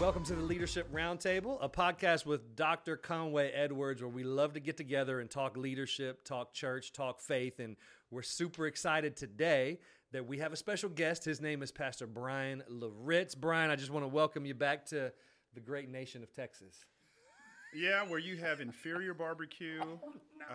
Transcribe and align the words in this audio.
Welcome 0.00 0.24
to 0.24 0.34
the 0.34 0.42
Leadership 0.42 0.92
Roundtable, 0.92 1.56
a 1.62 1.68
podcast 1.68 2.26
with 2.26 2.56
Dr. 2.56 2.96
Conway 2.96 3.52
Edwards, 3.52 4.02
where 4.02 4.08
we 4.10 4.24
love 4.24 4.54
to 4.54 4.60
get 4.60 4.76
together 4.76 5.20
and 5.20 5.30
talk 5.30 5.56
leadership, 5.56 6.24
talk 6.24 6.52
church, 6.52 6.92
talk 6.92 7.20
faith. 7.20 7.60
And 7.60 7.76
we're 8.10 8.22
super 8.22 8.66
excited 8.66 9.16
today 9.16 9.78
that 10.10 10.26
we 10.26 10.38
have 10.38 10.52
a 10.52 10.56
special 10.56 10.88
guest. 10.88 11.24
His 11.24 11.40
name 11.40 11.62
is 11.62 11.70
Pastor 11.70 12.08
Bryan 12.08 12.64
Loritts. 12.68 13.36
Bryan, 13.36 13.70
I 13.70 13.76
just 13.76 13.90
want 13.92 14.02
to 14.02 14.08
welcome 14.08 14.44
you 14.44 14.54
back 14.54 14.84
to 14.86 15.12
the 15.54 15.60
great 15.60 15.88
nation 15.88 16.24
of 16.24 16.32
Texas. 16.32 16.84
Yeah, 17.72 18.02
where 18.02 18.18
you 18.18 18.36
have 18.36 18.60
inferior 18.60 19.14
barbecue. 19.14 19.80
Oh, 19.80 20.12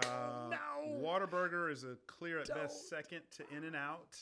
uh, 0.07 0.49
no. 0.49 0.99
Whataburger 1.01 1.71
is 1.71 1.85
a 1.85 1.95
clear 2.07 2.39
at 2.39 2.47
Don't. 2.47 2.57
best 2.57 2.89
second 2.89 3.21
to 3.37 3.43
In 3.55 3.63
and 3.63 3.75
Out. 3.75 4.17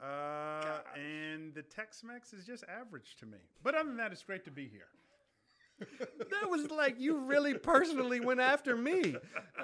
Oh, 0.00 0.06
Uh, 0.06 0.80
and 0.96 1.54
the 1.54 1.62
Tex 1.62 2.02
Mex 2.04 2.32
is 2.32 2.44
just 2.46 2.64
average 2.68 3.16
to 3.20 3.26
me. 3.26 3.38
But 3.62 3.74
other 3.74 3.88
than 3.88 3.96
that, 3.98 4.12
it's 4.12 4.22
great 4.22 4.44
to 4.44 4.50
be 4.50 4.68
here. 4.68 4.88
that 5.80 6.50
was 6.50 6.70
like 6.72 6.98
you 6.98 7.18
really 7.18 7.54
personally 7.54 8.18
went 8.18 8.40
after 8.40 8.76
me. 8.76 9.14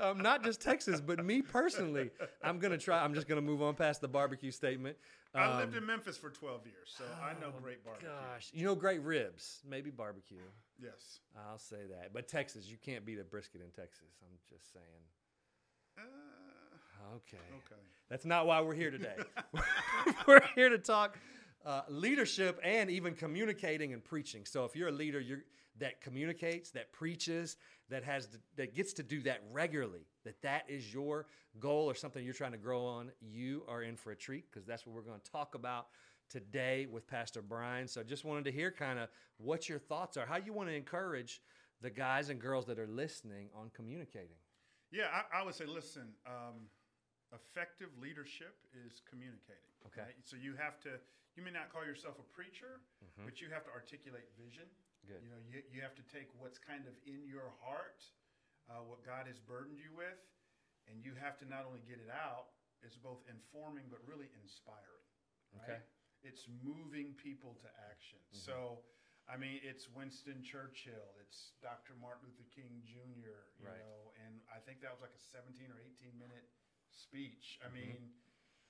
Um, 0.01 0.19
not 0.19 0.45
just 0.45 0.60
Texas, 0.60 1.01
but 1.01 1.24
me 1.24 1.43
personally. 1.43 2.10
I'm 2.43 2.60
going 2.60 2.70
to 2.70 2.79
try. 2.79 3.02
I'm 3.02 3.15
just 3.15 3.27
going 3.27 3.41
to 3.41 3.47
move 3.47 3.60
on 3.62 3.74
past 3.74 4.01
the 4.01 4.07
barbecue 4.07 4.52
statement. 4.52 4.97
I 5.34 5.57
lived 5.59 5.73
Um, 5.73 5.79
in 5.79 5.87
Memphis 5.87 6.16
for 6.16 6.30
12 6.30 6.66
years, 6.66 6.95
so 6.96 7.02
I 7.21 7.32
know 7.41 7.52
oh, 7.57 7.60
great 7.60 7.85
barbecue. 7.85 8.09
Gosh, 8.09 8.51
you 8.55 8.65
know, 8.65 8.77
great 8.77 9.02
ribs, 9.02 9.60
maybe 9.69 9.91
barbecue. 9.91 10.38
Yes. 10.80 11.19
I'll 11.37 11.59
say 11.59 11.87
that. 11.91 12.12
But 12.12 12.29
Texas, 12.29 12.69
you 12.69 12.77
can't 12.77 13.05
beat 13.05 13.19
a 13.19 13.24
brisket 13.24 13.60
in 13.60 13.71
Texas. 13.73 14.15
I'm 14.23 14.38
just 14.48 14.73
saying. 14.73 14.85
Uh, 15.98 16.02
Okay. 17.16 17.36
okay. 17.36 17.80
That's 18.08 18.24
not 18.24 18.46
why 18.46 18.60
we're 18.60 18.74
here 18.74 18.90
today. 18.98 19.16
we're 20.26 20.42
here 20.54 20.68
to 20.68 20.79
talk 20.79 21.18
uh, 21.65 21.82
leadership 21.88 22.60
and 22.62 22.90
even 22.90 23.15
communicating 23.15 23.92
and 23.92 24.04
preaching. 24.04 24.45
So 24.45 24.65
if 24.65 24.76
you're 24.76 24.88
a 24.88 24.92
leader 24.92 25.20
you're, 25.20 25.45
that 25.79 26.01
communicates, 26.01 26.70
that 26.70 26.92
preaches, 26.92 27.56
that 27.90 28.04
has 28.04 28.26
to, 28.29 28.38
that 28.56 28.74
gets 28.74 28.92
to 28.95 29.02
do 29.02 29.23
that 29.23 29.42
regularly, 29.52 30.06
that 30.24 30.40
that 30.42 30.64
is 30.68 30.92
your 30.92 31.26
goal 31.59 31.88
or 31.90 31.95
something 31.95 32.24
you're 32.24 32.34
trying 32.34 32.52
to 32.52 32.59
grow 32.59 32.84
on, 32.84 33.10
you 33.20 33.62
are 33.68 33.82
in 33.82 33.96
for 33.96 34.12
a 34.12 34.16
treat 34.16 34.51
because 34.51 34.66
that's 34.66 34.86
what 34.86 34.95
we're 34.95 35.02
going 35.02 35.20
to 35.20 35.30
talk 35.30 35.54
about 35.54 35.88
today 36.29 36.86
with 36.90 37.07
Pastor 37.07 37.42
Bryan. 37.42 37.88
So 37.88 38.02
just 38.02 38.24
wanted 38.24 38.45
to 38.45 38.52
hear 38.52 38.70
kind 38.70 38.98
of 38.98 39.09
what 39.38 39.68
your 39.68 39.79
thoughts 39.79 40.16
are, 40.16 40.26
how 40.26 40.36
you 40.36 40.52
want 40.52 40.68
to 40.68 40.74
encourage 40.74 41.40
the 41.80 41.90
guys 41.90 42.30
and 42.30 42.40
girls 42.40 42.66
that 42.66 42.79
are 42.79 42.86
listening 42.86 43.48
on 43.54 43.70
communicating. 43.74 44.36
Yeah, 44.90 45.04
I, 45.12 45.40
I 45.40 45.45
would 45.45 45.54
say, 45.54 45.66
listen, 45.66 46.14
um, 46.26 46.68
effective 47.35 47.90
leadership 48.01 48.54
is 48.73 49.02
communicating. 49.10 49.71
Okay. 49.90 50.07
right? 50.07 50.18
So 50.23 50.38
you 50.38 50.54
have 50.57 50.79
to, 50.87 50.96
you 51.37 51.43
may 51.43 51.51
not 51.52 51.68
call 51.74 51.82
yourself 51.85 52.16
a 52.23 52.26
preacher, 52.30 52.80
but 53.26 53.43
you 53.43 53.51
have 53.51 53.66
to 53.66 53.73
articulate 53.74 54.26
vision. 54.38 54.66
Good. 55.04 55.21
You 55.21 55.29
know, 55.29 55.41
you, 55.45 55.60
you 55.68 55.80
have 55.85 55.93
to 56.01 56.04
take 56.09 56.32
what's 56.41 56.57
kind 56.57 56.87
of 56.88 56.95
in 57.04 57.26
your 57.29 57.52
heart, 57.60 58.01
uh, 58.73 58.80
what 58.87 59.04
God 59.04 59.29
has 59.29 59.37
burdened 59.43 59.76
you 59.76 59.93
with, 59.93 60.16
and 60.88 61.02
you 61.04 61.13
have 61.21 61.37
to 61.43 61.46
not 61.49 61.68
only 61.68 61.85
get 61.85 62.01
it 62.01 62.09
out, 62.09 62.54
it's 62.80 62.96
both 62.96 63.21
informing 63.29 63.85
but 63.93 64.00
really 64.09 64.28
inspiring. 64.41 65.09
Okay. 65.60 65.81
It's 66.25 66.48
moving 66.65 67.12
people 67.21 67.53
to 67.60 67.69
action. 67.93 68.21
Mm-hmm. 68.32 68.48
So, 68.48 68.81
I 69.28 69.37
mean, 69.37 69.60
it's 69.60 69.88
Winston 69.93 70.41
Churchill, 70.41 71.12
it's 71.21 71.53
Dr. 71.60 71.97
Martin 72.00 72.28
Luther 72.32 72.48
King 72.53 72.81
Jr., 72.84 73.44
you 73.60 73.69
Right. 73.69 73.76
know, 73.81 74.12
and 74.25 74.41
I 74.53 74.60
think 74.65 74.81
that 74.84 74.93
was 74.93 75.00
like 75.04 75.12
a 75.16 75.21
17 75.32 75.69
or 75.69 75.81
18 75.81 76.16
minute 76.16 76.48
speech. 76.97 77.59
I 77.64 77.69
Mhm. 77.69 77.75
mean, 77.75 78.12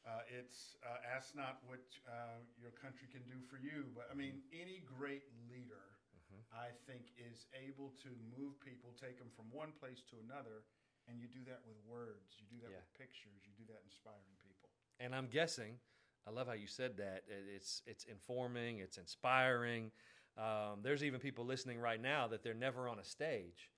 uh, 0.04 0.20
it's 0.28 0.76
uh, 0.84 1.00
ask 1.16 1.34
not 1.34 1.62
what 1.64 1.84
uh, 2.08 2.40
your 2.60 2.72
country 2.72 3.08
can 3.08 3.22
do 3.24 3.40
for 3.48 3.56
you, 3.56 3.88
but 3.94 4.08
I 4.10 4.14
mean, 4.14 4.42
any 4.52 4.80
great 4.84 5.24
leader, 5.48 5.96
Mhm. 6.12 6.44
I 6.52 6.70
think, 6.86 7.12
is 7.16 7.46
able 7.54 7.90
to 8.02 8.10
move 8.36 8.60
people, 8.60 8.92
take 9.00 9.18
them 9.18 9.30
from 9.36 9.50
one 9.50 9.72
place 9.72 10.02
to 10.10 10.16
another, 10.20 10.64
and 11.08 11.20
you 11.20 11.28
do 11.28 11.44
that 11.44 11.60
with 11.66 11.76
words, 11.84 12.36
you 12.40 12.46
do 12.48 12.60
that 12.62 12.70
Yeah. 12.70 12.76
with 12.80 12.92
pictures, 12.94 13.44
you 13.46 13.52
do 13.56 13.64
that 13.72 13.80
inspiring 13.84 14.36
people. 14.42 14.68
And 15.00 15.14
I'm 15.14 15.28
guessing, 15.28 15.80
I 16.26 16.30
love 16.30 16.46
how 16.46 16.54
you 16.54 16.66
said 16.66 16.96
that. 16.98 17.24
it- 17.28 17.48
It's 17.48 17.82
it's 17.86 18.04
informing, 18.04 18.78
it's 18.78 18.98
inspiring. 18.98 19.92
Um, 20.36 20.82
there's 20.82 21.04
even 21.04 21.20
people 21.20 21.44
listening 21.44 21.78
right 21.80 22.00
now 22.00 22.26
that 22.28 22.42
they're 22.42 22.54
never 22.54 22.88
on 22.88 22.98
a 22.98 23.04
stage, 23.04 23.70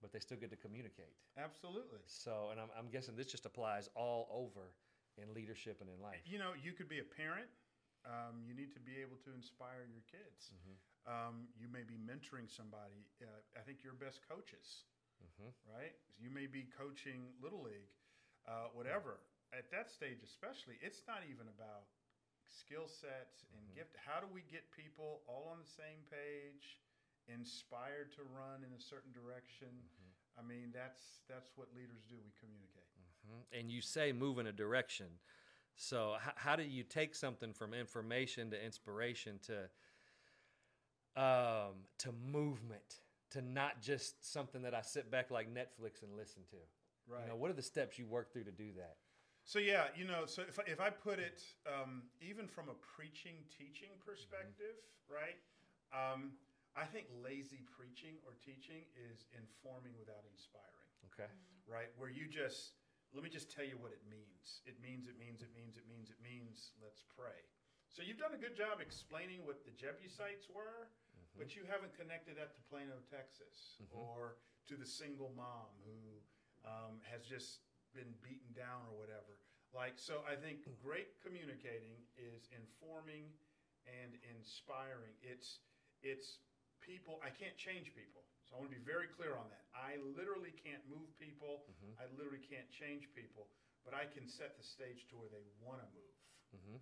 but 0.00 0.12
they 0.12 0.18
still 0.20 0.36
get 0.38 0.50
to 0.50 0.56
communicate. 0.56 1.12
Absolutely. 1.36 2.00
So, 2.06 2.48
and 2.50 2.60
I'm, 2.60 2.68
I'm 2.76 2.88
guessing 2.88 3.16
this 3.16 3.26
just 3.26 3.46
applies 3.46 3.88
all 3.94 4.28
over 4.32 4.72
in 5.20 5.32
leadership 5.34 5.80
and 5.80 5.90
in 5.90 6.00
life. 6.00 6.20
You 6.24 6.38
know, 6.38 6.52
you 6.56 6.72
could 6.72 6.88
be 6.88 7.00
a 7.00 7.04
parent. 7.04 7.48
Um, 8.06 8.40
you 8.48 8.54
need 8.54 8.72
to 8.72 8.80
be 8.80 8.96
able 9.04 9.16
to 9.28 9.30
inspire 9.36 9.84
your 9.84 10.00
kids. 10.08 10.52
Mhm. 10.56 10.76
Um, 11.04 11.48
you 11.56 11.68
may 11.68 11.82
be 11.82 11.96
mentoring 12.00 12.48
somebody. 12.48 13.04
Uh, 13.20 13.26
I 13.56 13.60
think 13.60 13.84
your 13.84 13.92
best 13.92 14.20
coaches, 14.26 14.84
Mhm. 15.20 15.52
right? 15.64 15.92
You 16.18 16.30
may 16.30 16.46
be 16.46 16.64
coaching 16.64 17.36
little 17.40 17.60
league, 17.62 17.92
uh, 18.46 18.68
whatever. 18.72 19.20
At 19.52 19.70
that 19.70 19.90
stage, 19.90 20.22
especially, 20.22 20.76
it's 20.80 21.06
not 21.06 21.24
even 21.24 21.48
about 21.48 21.88
skill 22.48 22.88
sets 22.88 23.44
and 23.52 23.68
Mhm. 23.68 23.74
gift. 23.74 23.96
How 23.96 24.20
do 24.20 24.26
we 24.26 24.42
get 24.42 24.70
people 24.70 25.22
all 25.26 25.48
on 25.48 25.58
the 25.58 25.66
same 25.68 26.04
page, 26.06 26.80
inspired 27.32 28.12
to 28.12 28.22
run 28.24 28.64
in 28.64 28.72
a 28.72 28.80
certain 28.80 29.12
direction? 29.12 29.68
Mhm. 29.68 30.38
I 30.38 30.42
mean, 30.42 30.72
that's 30.72 31.20
that's 31.28 31.56
what 31.56 31.72
leaders 31.74 32.06
do. 32.06 32.16
We 32.20 32.32
communicate. 32.40 32.88
Mhm. 33.26 33.44
And 33.52 33.70
you 33.70 33.80
say 33.80 34.12
move 34.12 34.38
in 34.38 34.46
a 34.46 34.52
direction. 34.52 35.18
So, 35.76 36.16
h- 36.16 36.34
how 36.36 36.56
do 36.56 36.62
you 36.62 36.82
take 36.84 37.14
something 37.14 37.52
from 37.54 37.72
information 37.74 38.50
to 38.50 38.62
inspiration 38.62 39.38
to 39.40 39.70
um, 41.16 41.86
to 41.98 42.12
movement 42.12 43.00
to 43.30 43.42
not 43.42 43.80
just 43.80 44.24
something 44.24 44.62
that 44.62 44.74
I 44.74 44.82
sit 44.82 45.10
back 45.10 45.30
like 45.30 45.52
Netflix 45.52 46.02
and 46.02 46.16
listen 46.16 46.42
to? 46.50 46.56
Right. 47.06 47.22
You 47.22 47.28
know, 47.30 47.36
what 47.36 47.50
are 47.50 47.54
the 47.54 47.62
steps 47.62 47.98
you 47.98 48.06
work 48.06 48.32
through 48.32 48.44
to 48.44 48.52
do 48.52 48.72
that? 48.76 48.96
So 49.44 49.58
yeah, 49.58 49.88
you 49.96 50.04
know, 50.04 50.26
so 50.26 50.42
if 50.42 50.58
I, 50.60 50.62
if 50.66 50.80
I 50.80 50.90
put 50.90 51.18
it 51.18 51.42
um, 51.66 52.02
even 52.20 52.46
from 52.46 52.68
a 52.68 52.74
preaching 52.74 53.34
teaching 53.48 53.90
perspective, 54.04 54.76
right? 55.08 55.36
Um, 55.92 56.32
I 56.76 56.86
think 56.86 57.10
lazy 57.22 57.66
preaching 57.74 58.16
or 58.22 58.34
teaching 58.38 58.86
is 58.94 59.26
informing 59.34 59.98
without 59.98 60.22
inspiring, 60.30 60.90
Okay. 61.10 61.30
right? 61.66 61.90
Where 61.98 62.10
you 62.10 62.28
just 62.28 62.78
let 63.12 63.26
me 63.26 63.30
just 63.30 63.50
tell 63.50 63.66
you 63.66 63.74
what 63.74 63.90
it 63.90 64.06
means. 64.06 64.62
It 64.66 64.78
means 64.78 65.10
it 65.10 65.18
means 65.18 65.42
it 65.42 65.50
means 65.50 65.74
it 65.76 65.86
means 65.90 66.10
it 66.10 66.20
means. 66.22 66.72
Let's 66.78 67.02
pray. 67.10 67.42
So 67.90 68.02
you've 68.06 68.22
done 68.22 68.34
a 68.34 68.38
good 68.38 68.54
job 68.54 68.78
explaining 68.78 69.42
what 69.44 69.64
the 69.66 69.74
Jebusites 69.74 70.46
were, 70.46 70.94
but 71.34 71.56
you 71.58 71.66
haven't 71.66 71.90
connected 71.98 72.38
that 72.38 72.54
to 72.54 72.60
Plano, 72.70 73.02
Texas, 73.10 73.78
Mhm. 73.82 73.90
or 73.98 74.38
to 74.70 74.76
the 74.76 74.86
single 74.86 75.30
mom 75.34 75.74
who 75.82 76.22
um, 76.62 77.00
has 77.02 77.24
just 77.26 77.62
been 77.94 78.12
beaten 78.22 78.52
down 78.52 78.86
or 78.86 78.94
whatever. 78.96 79.40
Like, 79.72 79.98
so 79.98 80.22
I 80.28 80.36
think 80.36 80.68
great 80.78 81.18
communicating 81.20 82.06
is 82.16 82.48
informing 82.52 83.32
and 83.86 84.14
inspiring. 84.22 85.16
It's 85.22 85.60
it's 86.02 86.38
people. 86.80 87.20
I 87.22 87.30
can't 87.30 87.56
change 87.56 87.92
people, 87.94 88.24
so 88.48 88.56
I 88.56 88.60
want 88.60 88.70
to 88.72 88.76
be 88.76 88.82
very 88.84 89.08
clear 89.08 89.36
on 89.36 89.48
that. 89.50 89.64
I 89.76 89.96
literally 90.16 90.52
can't 90.52 90.82
move 90.88 91.08
people. 91.18 91.64
Mhm. 91.70 91.96
I 92.00 92.06
literally 92.16 92.42
can't 92.44 92.68
change 92.70 93.06
people, 93.14 93.48
but 93.84 93.94
I 93.94 94.06
can 94.06 94.26
set 94.28 94.56
the 94.56 94.64
stage 94.64 95.06
to 95.08 95.16
where 95.16 95.28
they 95.28 95.44
want 95.60 95.80
to 95.82 95.88
move 95.94 96.14
Mm-hmm. 96.50 96.78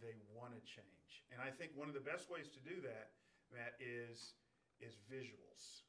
they 0.00 0.14
want 0.30 0.54
to 0.54 0.62
change. 0.62 1.24
And 1.34 1.42
I 1.42 1.50
think 1.50 1.74
one 1.74 1.88
of 1.90 1.94
the 1.94 2.00
best 2.06 2.30
ways 2.30 2.46
to 2.54 2.60
do 2.60 2.80
that, 2.82 3.10
Matt, 3.50 3.74
is 3.80 4.34
is 4.78 4.94
visuals, 5.10 5.82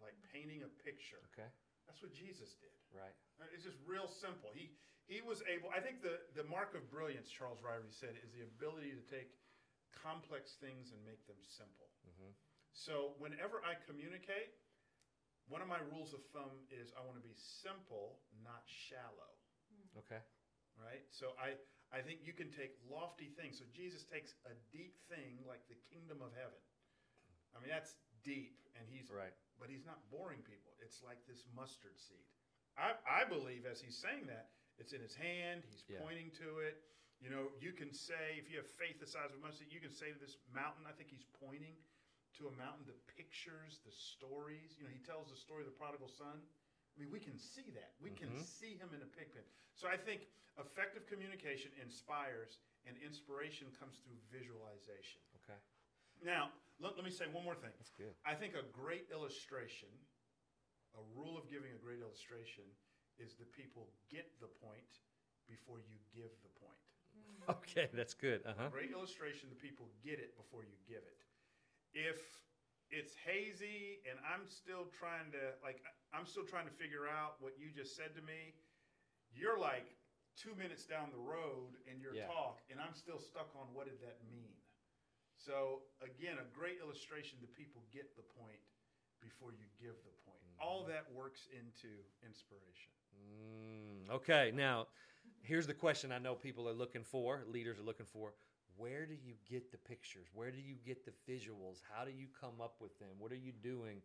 like 0.00 0.16
painting 0.32 0.62
a 0.64 0.68
picture. 0.80 1.20
Okay. 1.36 1.50
That's 1.86 2.00
what 2.00 2.12
Jesus 2.16 2.54
did. 2.56 2.72
Right. 2.90 3.12
Uh, 3.38 3.44
It's 3.52 3.62
just 3.64 3.76
real 3.84 4.08
simple. 4.08 4.50
He 4.52 4.72
he 5.04 5.20
was 5.20 5.42
able. 5.52 5.68
I 5.68 5.80
think 5.80 6.00
the 6.00 6.16
the 6.32 6.44
mark 6.44 6.74
of 6.74 6.88
brilliance, 6.88 7.28
Charles 7.28 7.60
Ryrie 7.60 7.92
said, 7.92 8.16
is 8.24 8.32
the 8.32 8.40
ability 8.42 8.92
to 8.96 9.02
take 9.12 9.28
complex 9.92 10.56
things 10.56 10.92
and 10.92 11.04
make 11.04 11.20
them 11.26 11.36
simple. 11.42 11.90
Mm-hmm. 12.08 12.32
So 12.72 13.14
whenever 13.20 13.60
I 13.62 13.76
communicate, 13.84 14.56
one 15.48 15.60
of 15.60 15.68
my 15.68 15.80
rules 15.92 16.12
of 16.16 16.24
thumb 16.32 16.64
is 16.72 16.92
I 16.96 17.04
want 17.04 17.20
to 17.20 17.24
be 17.24 17.34
simple, 17.60 18.20
not 18.40 18.64
shallow 18.66 19.32
hmm. 19.68 19.98
Okay. 20.00 20.20
right? 20.80 21.04
So 21.12 21.36
I 21.36 21.56
I 21.92 22.00
think 22.00 22.24
you 22.24 22.32
can 22.32 22.48
take 22.56 22.72
lofty 22.88 23.36
things. 23.36 23.60
So 23.60 23.68
Jesus 23.76 24.08
takes 24.08 24.32
a 24.48 24.56
deep 24.72 24.96
thing 25.12 25.44
like 25.44 25.60
the 25.68 25.76
kingdom 25.92 26.24
of 26.24 26.32
heaven. 26.32 26.60
I 27.52 27.60
mean 27.60 27.68
that's 27.68 27.92
deep, 28.24 28.56
and 28.78 28.88
he's 28.88 29.10
Right. 29.12 29.34
but 29.60 29.68
he's 29.68 29.84
not 29.84 30.00
boring 30.08 30.40
people. 30.48 30.72
It's 30.80 31.02
like 31.04 31.20
this 31.28 31.44
mustard 31.52 31.98
seed. 32.00 32.24
I 32.80 32.96
I 33.04 33.28
believe 33.28 33.68
as 33.68 33.80
he's 33.84 33.98
saying 34.00 34.26
that 34.32 34.48
it's 34.80 34.92
in 34.96 35.02
his 35.04 35.14
hand. 35.14 35.64
He's 35.68 35.84
Yeah. 35.88 36.00
pointing 36.00 36.32
to 36.40 36.60
it. 36.64 36.80
You 37.20 37.30
know, 37.30 37.52
you 37.60 37.72
can 37.72 37.92
say 37.92 38.40
if 38.40 38.48
you 38.50 38.56
have 38.56 38.66
faith 38.80 38.98
the 38.98 39.06
size 39.06 39.30
of 39.30 39.36
a 39.36 39.40
mustard, 39.44 39.68
seed, 39.68 39.72
you 39.72 39.80
can 39.84 39.92
say 39.92 40.10
to 40.10 40.18
this 40.18 40.34
mountain. 40.50 40.86
I 40.86 40.92
think 40.96 41.10
he's 41.10 41.26
pointing 41.38 41.76
to 42.38 42.48
a 42.48 42.54
mountain 42.56 42.84
the 42.86 42.96
pictures 43.16 43.80
the 43.84 43.92
stories. 43.92 44.76
You 44.78 44.84
know, 44.84 44.92
he 44.92 45.00
tells 45.04 45.30
the 45.30 45.36
story 45.36 45.62
of 45.64 45.68
the 45.68 45.76
prodigal 45.76 46.08
son. 46.08 46.40
I 46.40 46.94
mean, 47.00 47.10
we 47.10 47.20
can 47.20 47.36
see 47.38 47.70
that. 47.72 47.94
We 48.00 48.10
can 48.12 48.28
Mhm. 48.30 48.44
see 48.44 48.76
him 48.76 48.92
in 48.92 49.02
a 49.02 49.06
pig 49.06 49.32
pen. 49.32 49.44
So 49.74 49.88
I 49.88 49.96
think 49.96 50.28
effective 50.58 51.06
communication 51.06 51.72
inspires, 51.80 52.58
and 52.84 52.96
inspiration 52.98 53.72
comes 53.72 53.98
through 54.00 54.18
visualization. 54.30 55.20
Okay. 55.36 55.58
Now, 56.20 56.52
let, 56.78 56.96
let 56.96 57.04
me 57.04 57.10
say 57.10 57.26
one 57.28 57.44
more 57.44 57.54
thing. 57.56 57.72
That's 57.78 57.90
good. 57.90 58.14
I 58.24 58.34
think 58.34 58.54
a 58.54 58.62
great 58.62 59.08
illustration, 59.10 59.88
a 60.94 61.02
rule 61.16 61.38
of 61.38 61.48
giving 61.48 61.72
a 61.72 61.78
great 61.78 62.00
illustration, 62.00 62.64
is 63.18 63.34
the 63.36 63.46
people 63.46 63.92
get 64.10 64.38
the 64.40 64.48
point 64.48 65.00
before 65.48 65.78
you 65.80 65.96
give 66.12 66.30
the 66.42 66.48
point. 66.60 66.78
Okay, 67.48 67.88
that's 67.92 68.14
good. 68.14 68.44
Uh 68.46 68.54
huh. 68.56 68.68
Great 68.70 68.92
illustration, 68.92 69.48
the 69.50 69.56
people 69.56 69.90
get 70.02 70.18
it 70.20 70.36
before 70.36 70.62
you 70.62 70.76
give 70.86 71.02
it. 71.02 71.18
If 71.94 72.20
it's 72.90 73.14
hazy 73.16 74.04
and 74.08 74.20
I'm 74.20 74.44
still 74.48 74.88
trying 74.92 75.32
to 75.32 75.56
like 75.64 75.80
I'm 76.12 76.26
still 76.26 76.44
trying 76.44 76.68
to 76.68 76.76
figure 76.76 77.08
out 77.08 77.40
what 77.40 77.56
you 77.56 77.72
just 77.72 77.96
said 77.96 78.12
to 78.16 78.22
me, 78.22 78.52
you're 79.32 79.58
like 79.58 79.96
two 80.36 80.54
minutes 80.56 80.84
down 80.84 81.08
the 81.12 81.20
road 81.20 81.76
in 81.86 82.00
your 82.00 82.14
Yeah. 82.14 82.26
talk, 82.26 82.60
and 82.70 82.80
I'm 82.80 82.94
still 82.94 83.18
stuck 83.18 83.54
on 83.56 83.72
what 83.72 83.86
did 83.86 84.00
that 84.00 84.24
mean. 84.24 84.56
So 85.36 85.82
again, 86.00 86.38
a 86.38 86.44
great 86.54 86.78
illustration, 86.78 87.38
the 87.40 87.48
people 87.48 87.82
get 87.92 88.14
the 88.16 88.22
point 88.22 88.60
before 89.20 89.52
you 89.52 89.66
give 89.80 89.96
the 90.04 90.12
point. 90.24 90.38
All 90.60 90.84
that 90.84 91.10
works 91.12 91.48
into 91.52 91.88
inspiration. 92.24 92.92
Mm, 93.16 94.10
okay, 94.10 94.52
now 94.54 94.86
here's 95.42 95.66
the 95.66 95.74
question 95.74 96.12
I 96.12 96.18
know 96.18 96.34
people 96.34 96.68
are 96.68 96.74
looking 96.74 97.04
for, 97.04 97.44
leaders 97.46 97.78
are 97.78 97.82
looking 97.82 98.06
for. 98.06 98.34
Where 98.82 99.06
do 99.06 99.14
you 99.14 99.34
get 99.48 99.70
the 99.70 99.78
pictures? 99.78 100.26
Where 100.34 100.50
do 100.50 100.58
you 100.58 100.74
get 100.84 101.06
the 101.06 101.14
visuals? 101.30 101.78
How 101.86 102.02
do 102.04 102.10
you 102.10 102.26
come 102.34 102.58
up 102.58 102.82
with 102.82 102.98
them? 102.98 103.14
What 103.22 103.30
are 103.30 103.38
you 103.38 103.52
doing 103.62 104.02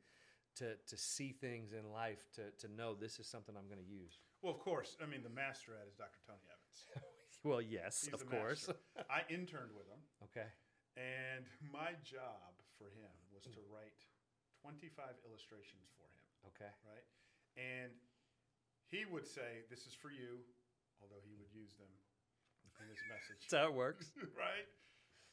to, 0.61 0.77
to 0.77 0.95
see 0.97 1.33
things 1.33 1.73
in 1.73 1.89
life 1.89 2.21
to, 2.37 2.53
to 2.61 2.69
know 2.69 2.93
this 2.93 3.17
is 3.17 3.25
something 3.25 3.57
I'm 3.57 3.65
going 3.65 3.81
to 3.81 3.89
use? 3.89 4.21
Well, 4.45 4.53
of 4.53 4.61
course, 4.61 4.93
I 5.01 5.09
mean 5.09 5.25
the 5.25 5.33
master 5.33 5.73
at 5.73 5.89
is 5.89 5.97
Dr. 5.97 6.21
Tony 6.29 6.45
Evans. 6.45 6.77
well, 7.49 7.57
yes, 7.61 8.05
He's 8.05 8.13
of 8.13 8.29
course. 8.29 8.69
I 9.09 9.25
interned 9.33 9.73
with 9.73 9.89
him. 9.89 10.01
okay. 10.29 10.45
And 10.93 11.49
my 11.73 11.97
job 12.05 12.53
for 12.77 12.93
him 12.93 13.09
was 13.33 13.49
to 13.49 13.61
write 13.73 13.97
25 14.61 14.93
illustrations 15.25 15.89
for 15.97 16.05
him, 16.05 16.53
Okay. 16.53 16.69
right? 16.85 17.05
And 17.57 17.89
he 18.93 19.09
would 19.09 19.25
say, 19.25 19.65
This 19.73 19.89
is 19.89 19.97
for 19.97 20.13
you, 20.13 20.45
although 21.01 21.21
he 21.25 21.33
would 21.33 21.49
use 21.49 21.73
them 21.81 21.89
in 22.81 22.87
his 22.89 23.01
message, 23.09 23.41
That's 23.47 23.57
how 23.57 23.67
it 23.69 23.75
works. 23.77 24.11
right? 24.35 24.65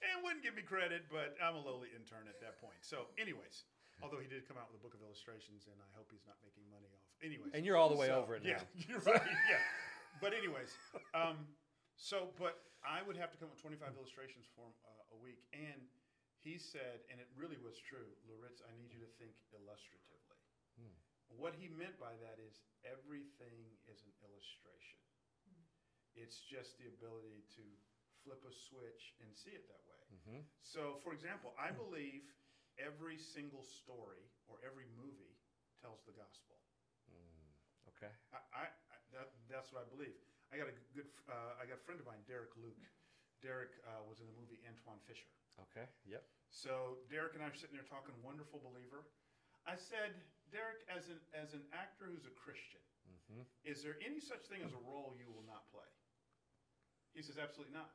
And 0.05 0.20
wouldn't 0.20 0.44
give 0.44 0.52
me 0.52 0.64
credit, 0.64 1.08
but 1.08 1.32
I'm 1.41 1.56
a 1.56 1.62
lowly 1.62 1.88
intern 1.96 2.29
at 2.29 2.37
that 2.44 2.61
point. 2.61 2.76
So, 2.85 3.08
anyways, 3.17 3.64
although 4.05 4.20
he 4.20 4.29
did 4.29 4.44
come 4.44 4.61
out 4.61 4.69
with 4.69 4.76
a 4.76 4.82
book 4.85 4.93
of 4.93 5.00
illustrations, 5.00 5.64
and 5.64 5.76
I 5.81 5.88
hope 5.96 6.12
he's 6.12 6.29
not 6.29 6.37
making 6.44 6.69
money 6.69 6.93
off. 6.93 7.08
Anyways. 7.25 7.56
And 7.56 7.64
you're 7.64 7.81
all 7.81 7.88
the 7.88 7.96
way 7.96 8.12
so- 8.12 8.20
over 8.20 8.37
it 8.37 8.44
yeah, 8.44 8.61
now. 8.61 8.64
you're 8.88 9.05
right. 9.05 9.25
Yeah. 9.49 9.62
But 10.20 10.37
anyways, 10.37 10.70
um, 11.11 11.43
so 11.96 12.31
but 12.38 12.62
I 12.85 13.02
would 13.02 13.17
have 13.17 13.32
to 13.32 13.37
come 13.41 13.50
up 13.50 13.58
with 13.58 13.64
25 13.64 13.96
illustrations 13.99 14.46
for 14.52 14.69
him 14.69 14.76
uh, 14.87 15.17
a 15.17 15.19
week, 15.19 15.43
and 15.50 15.82
he 16.44 16.61
said, 16.61 17.00
and 17.08 17.17
it 17.17 17.26
really 17.32 17.56
was 17.56 17.81
true, 17.81 18.12
Loritts, 18.29 18.61
I 18.61 18.70
need 18.76 18.93
you 18.93 19.00
to 19.00 19.11
think 19.17 19.32
illustratively. 19.56 20.37
Hmm. 20.76 20.93
What 21.41 21.56
he 21.56 21.73
meant 21.73 21.96
by 21.96 22.12
that 22.20 22.37
is 22.37 22.61
everything 22.85 23.64
is 23.88 24.05
an 24.05 24.12
illustration. 24.20 25.00
It's 26.15 26.39
just 26.47 26.79
the 26.79 26.87
ability 26.91 27.43
to 27.59 27.65
flip 28.23 28.41
a 28.47 28.55
switch 28.71 29.15
and 29.21 29.29
see 29.35 29.53
it 29.53 29.67
that 29.69 29.83
way. 29.85 30.01
hmm 30.25 30.43
So, 30.63 30.97
for 31.05 31.13
example, 31.13 31.53
I 31.61 31.75
believe 31.75 32.25
every 32.81 33.19
single 33.19 33.63
story 33.63 34.25
or 34.49 34.59
every 34.65 34.89
movie 34.97 35.37
tells 35.83 36.03
the 36.07 36.15
gospel. 36.17 36.59
Okay. 37.95 38.11
I, 38.33 38.41
I, 38.51 38.65
I 38.67 38.97
that, 39.15 39.29
that's 39.47 39.71
what 39.71 39.85
I 39.85 39.87
believe. 39.93 40.17
I 40.51 40.59
got 40.59 40.67
a 40.73 40.77
good, 40.97 41.07
uh, 41.29 41.61
I 41.61 41.69
got 41.69 41.79
a 41.79 41.85
friend 41.85 42.01
of 42.01 42.07
mine, 42.09 42.25
Derek 42.27 42.57
Luke. 42.59 42.81
Derek 43.45 43.77
uh, 43.85 44.01
was 44.09 44.19
in 44.25 44.27
the 44.27 44.35
movie 44.35 44.57
Antwone 44.65 44.99
Fisher. 45.05 45.29
Okay. 45.69 45.85
Yep. 46.09 46.25
So 46.51 46.99
Derek 47.13 47.37
and 47.37 47.45
I 47.45 47.53
are 47.53 47.59
sitting 47.59 47.77
there 47.77 47.87
talking, 47.87 48.17
wonderful 48.25 48.59
believer. 48.65 49.05
I 49.69 49.77
said, 49.77 50.17
Derek, 50.53 50.81
as 50.93 51.09
an 51.09 51.21
as 51.33 51.53
an 51.57 51.65
actor 51.73 52.09
who's 52.09 52.25
a 52.29 52.35
Christian, 52.37 52.83
hmm 53.29 53.45
is 53.65 53.81
there 53.81 53.97
any 54.05 54.21
such 54.21 54.45
thing 54.49 54.61
as 54.65 54.73
a 54.73 54.83
role 54.85 55.17
you 55.17 55.29
will 55.33 55.45
not 55.49 55.65
play? 55.73 55.89
He 57.15 57.23
says, 57.23 57.39
absolutely 57.39 57.75
not. 57.75 57.95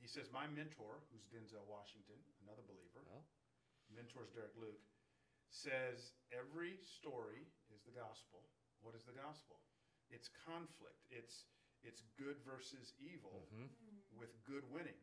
He 0.00 0.08
says, 0.08 0.32
my 0.32 0.48
mentor, 0.48 1.04
who's 1.12 1.28
Denzel 1.28 1.64
Washington, 1.68 2.16
another 2.44 2.64
believer, 2.64 3.04
Well, 3.04 3.24
mentors 3.92 4.32
Derek 4.32 4.56
Luke, 4.56 4.82
says 5.48 6.16
every 6.34 6.80
story 6.82 7.46
is 7.72 7.84
the 7.86 7.94
gospel. 7.94 8.44
What 8.82 8.96
is 8.98 9.04
the 9.06 9.16
gospel? 9.16 9.60
It's 10.10 10.30
conflict. 10.46 11.06
It's 11.10 11.46
it's 11.86 12.02
good 12.18 12.34
versus 12.42 12.98
evil 12.98 13.46
mhm. 13.54 13.70
with 14.18 14.34
good 14.42 14.66
winning. 14.74 14.98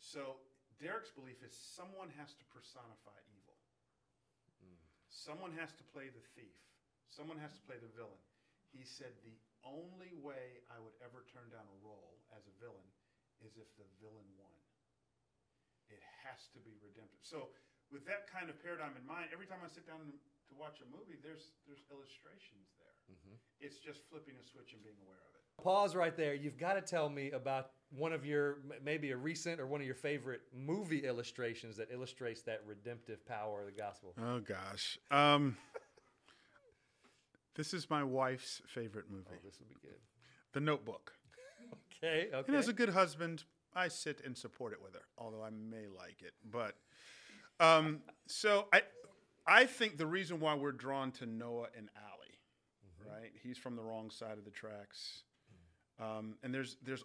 So 0.00 0.40
Derek's 0.80 1.12
belief 1.12 1.44
is 1.44 1.52
someone 1.52 2.08
has 2.16 2.32
to 2.40 2.44
personify 2.48 3.20
evil. 3.28 3.52
Someone 5.12 5.52
has 5.60 5.76
to 5.76 5.84
play 5.92 6.08
the 6.08 6.24
thief. 6.32 6.56
Someone 7.12 7.36
has 7.36 7.52
to 7.52 7.62
play 7.68 7.76
the 7.76 7.92
villain. 7.92 8.22
He 8.72 8.80
said 8.80 9.12
the 9.20 9.36
only 9.60 10.16
way 10.16 10.64
I 10.72 10.80
would 10.80 10.96
ever 11.04 11.28
turn 11.28 11.52
down 11.52 11.68
a 11.68 11.78
role 11.84 12.21
as 12.36 12.44
a 12.48 12.54
villain 12.60 12.88
is 13.44 13.56
if 13.58 13.68
the 13.76 13.86
villain 14.00 14.28
won. 14.38 14.54
It 15.90 16.00
has 16.24 16.48
to 16.56 16.60
be 16.62 16.72
redemptive. 16.80 17.20
So 17.20 17.52
with 17.92 18.06
that 18.08 18.24
kind 18.30 18.48
of 18.48 18.56
paradigm 18.62 18.96
in 18.96 19.04
mind, 19.04 19.28
every 19.32 19.44
time 19.46 19.60
I 19.60 19.68
sit 19.68 19.84
down 19.84 20.00
to 20.00 20.52
watch 20.56 20.80
a 20.80 20.88
movie, 20.88 21.20
there's 21.20 21.52
there's 21.68 21.84
illustrations 21.92 22.72
there. 22.80 22.96
It's 23.60 23.78
just 23.78 24.00
flipping 24.08 24.34
a 24.40 24.44
switch 24.44 24.72
and 24.72 24.82
being 24.82 24.96
aware 25.04 25.20
of 25.20 25.32
it. 25.36 25.62
Pause 25.62 25.94
right 25.94 26.16
there. 26.16 26.34
You've 26.34 26.56
got 26.58 26.74
to 26.74 26.80
tell 26.80 27.08
me 27.08 27.30
about 27.30 27.70
one 27.90 28.12
of 28.12 28.24
your, 28.24 28.58
maybe 28.82 29.10
a 29.10 29.16
recent 29.16 29.60
or 29.60 29.66
one 29.66 29.80
of 29.80 29.86
your 29.86 29.94
favorite 29.94 30.40
movie 30.56 31.04
illustrations 31.06 31.76
that 31.76 31.88
illustrates 31.92 32.42
that 32.42 32.62
redemptive 32.66 33.24
power 33.26 33.60
of 33.60 33.66
the 33.66 33.72
gospel. 33.72 34.14
Oh 34.20 34.40
gosh. 34.40 34.98
Um, 35.10 35.56
this 37.54 37.74
is 37.74 37.88
my 37.90 38.02
wife's 38.02 38.62
favorite 38.66 39.10
movie, 39.10 39.26
Oh, 39.30 39.38
this 39.44 39.58
will 39.60 39.68
be 39.68 39.76
good. 39.82 40.00
The 40.54 40.60
Notebook. 40.60 41.12
Okay. 41.72 42.28
Okay. 42.32 42.44
And 42.48 42.56
as 42.56 42.68
a 42.68 42.72
good 42.72 42.90
husband, 42.90 43.44
I 43.74 43.88
sit 43.88 44.20
and 44.24 44.36
support 44.36 44.72
it 44.72 44.82
with 44.82 44.94
her, 44.94 45.02
although 45.18 45.42
I 45.42 45.50
may 45.50 45.86
like 45.86 46.22
it. 46.22 46.34
But 46.50 46.74
um, 47.60 48.00
so 48.26 48.66
I, 48.72 48.82
I 49.46 49.66
think 49.66 49.98
the 49.98 50.06
reason 50.06 50.40
why 50.40 50.54
we're 50.54 50.72
drawn 50.72 51.10
to 51.12 51.26
Noah 51.26 51.68
and 51.76 51.88
Allie, 51.96 52.38
right? 53.08 53.30
He's 53.42 53.58
from 53.58 53.76
the 53.76 53.82
wrong 53.82 54.10
side 54.10 54.38
of 54.38 54.44
the 54.44 54.50
tracks, 54.50 55.22
um, 56.00 56.36
and 56.42 56.52
there's 56.52 56.76
there's 56.82 57.04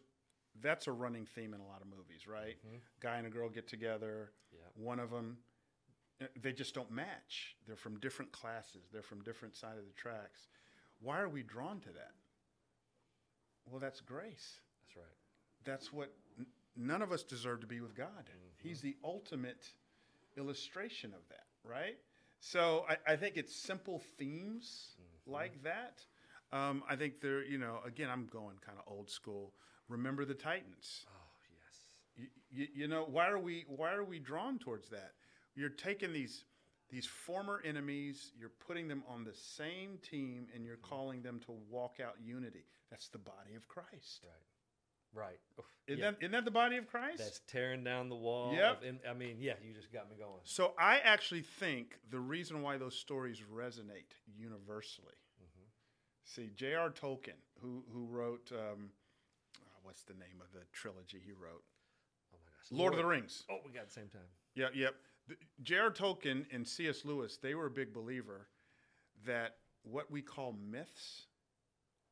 that's 0.62 0.88
a 0.88 0.92
running 0.92 1.26
theme 1.26 1.54
in 1.54 1.60
a 1.60 1.66
lot 1.66 1.82
of 1.82 1.88
movies, 1.88 2.28
right? 2.28 2.58
Guy 3.00 3.18
and 3.18 3.28
a 3.28 3.30
girl 3.30 3.50
get 3.50 3.68
together. 3.68 4.32
Yeah. 4.52 4.84
One 4.84 5.00
of 5.00 5.12
them, 5.12 5.38
they 6.42 6.52
just 6.52 6.74
don't 6.74 6.90
match. 6.90 7.56
They're 7.68 7.76
from 7.76 8.00
different 8.00 8.32
classes. 8.32 8.90
They're 8.92 9.04
from 9.04 9.22
different 9.22 9.56
side 9.56 9.78
of 9.78 9.86
the 9.86 9.94
tracks. 9.94 10.48
Why 11.00 11.20
are 11.20 11.30
we 11.30 11.44
drawn 11.44 11.80
to 11.82 11.90
that? 11.90 12.12
Well, 13.70 13.80
that's 13.80 14.02
grace 14.02 14.60
That's 14.86 14.96
right. 14.98 15.16
that's 15.66 15.94
what 15.94 16.14
n- 16.40 16.46
none 16.76 17.02
of 17.02 17.12
us 17.12 17.24
deserve 17.24 17.62
to 17.62 17.68
be 17.68 17.82
with 17.82 17.96
God. 17.96 18.30
He's 18.58 18.82
the 18.82 18.96
ultimate 19.04 19.66
illustration 20.38 21.14
of 21.14 21.28
that, 21.30 21.46
right? 21.64 21.98
So 22.40 22.86
I, 22.90 23.14
I 23.14 23.16
think 23.16 23.38
it's 23.38 23.56
simple 23.56 24.02
themes 24.18 24.96
like 25.26 25.62
that. 25.64 26.02
Um, 26.54 26.84
I 26.90 26.96
think 26.96 27.20
they're, 27.20 27.44
you 27.44 27.58
know, 27.58 27.80
again, 27.86 28.10
I'm 28.10 28.28
going 28.32 28.56
kind 28.66 28.78
of 28.78 28.92
old 28.92 29.10
school. 29.10 29.54
Remember 29.90 30.24
the 30.26 30.34
Titans. 30.34 31.06
Oh, 31.10 31.28
yes. 31.52 31.76
You, 32.16 32.28
you, 32.52 32.68
you 32.84 32.88
know, 32.88 33.06
why 33.10 33.28
are 33.28 33.40
we 33.40 33.66
why 33.68 33.94
are 33.94 34.04
we 34.04 34.20
drawn 34.20 34.58
towards 34.60 34.90
that? 34.90 35.12
You're 35.56 35.70
taking 35.70 36.14
these 36.14 36.46
these 36.90 37.06
former 37.06 37.62
enemies, 37.66 38.32
you're 38.40 38.52
putting 38.68 38.88
them 38.88 39.04
on 39.10 39.24
the 39.24 39.34
same 39.34 39.98
team, 40.02 40.48
and 40.56 40.66
you're 40.66 40.78
calling 40.78 41.22
them 41.22 41.40
to 41.46 41.52
walk 41.70 41.98
out 42.06 42.16
unity. 42.24 42.66
That's 42.90 43.10
the 43.10 43.18
body 43.18 43.56
of 43.56 43.68
Christ. 43.68 44.24
Right. 44.24 44.44
Right. 45.14 45.40
Isn't, 45.88 46.00
Yeah. 46.00 46.12
that, 46.12 46.18
isn't 46.22 46.32
that 46.34 46.46
the 46.46 46.52
body 46.52 46.78
of 46.78 46.88
Christ? 46.88 47.20
That's 47.20 47.40
tearing 47.48 47.84
down 47.84 48.10
the 48.10 48.16
wall. 48.16 48.54
Yep. 48.54 48.84
of- 48.84 49.00
I 49.10 49.14
mean, 49.14 49.38
yeah, 49.40 49.54
you 49.64 49.74
just 49.74 49.92
got 49.92 50.10
me 50.10 50.16
going. 50.18 50.42
so 50.44 50.74
I 50.78 51.00
actually 51.00 51.42
think 51.42 51.98
the 52.10 52.20
reason 52.20 52.62
why 52.62 52.78
those 52.78 52.96
stories 52.98 53.42
resonate 53.54 54.12
universally. 54.38 55.16
See, 56.26 56.50
J.R. 56.56 56.90
Tolkien, 56.90 57.40
who 57.62 57.86
who 57.94 58.06
wrote 58.06 58.52
um, 58.52 58.90
uh, 59.56 59.70
what's 59.84 60.04
the 60.04 60.14
name 60.14 60.42
of 60.42 60.52
the 60.52 60.66
trilogy 60.74 61.22
he 61.26 61.32
wrote? 61.32 61.64
Oh 62.34 62.38
my 62.44 62.52
gosh. 62.52 62.78
Lord 62.78 62.92
of 62.94 62.98
the 63.00 63.06
Rings. 63.06 63.46
Oh, 63.50 63.60
we 63.66 63.72
got 63.72 63.86
the 63.88 63.94
same 63.94 64.10
time. 64.10 64.28
Yep, 64.56 64.72
yep. 64.76 64.96
J.R. 65.64 65.92
Tolkien 65.92 66.46
and 66.52 66.68
C.S. 66.68 67.04
Lewis, 67.04 67.38
they 67.42 67.56
were 67.56 67.68
a 67.68 67.72
big 67.72 67.94
believer 67.94 68.48
that 69.26 69.56
what 69.84 70.10
we 70.12 70.22
call 70.22 70.54
myths 70.54 71.28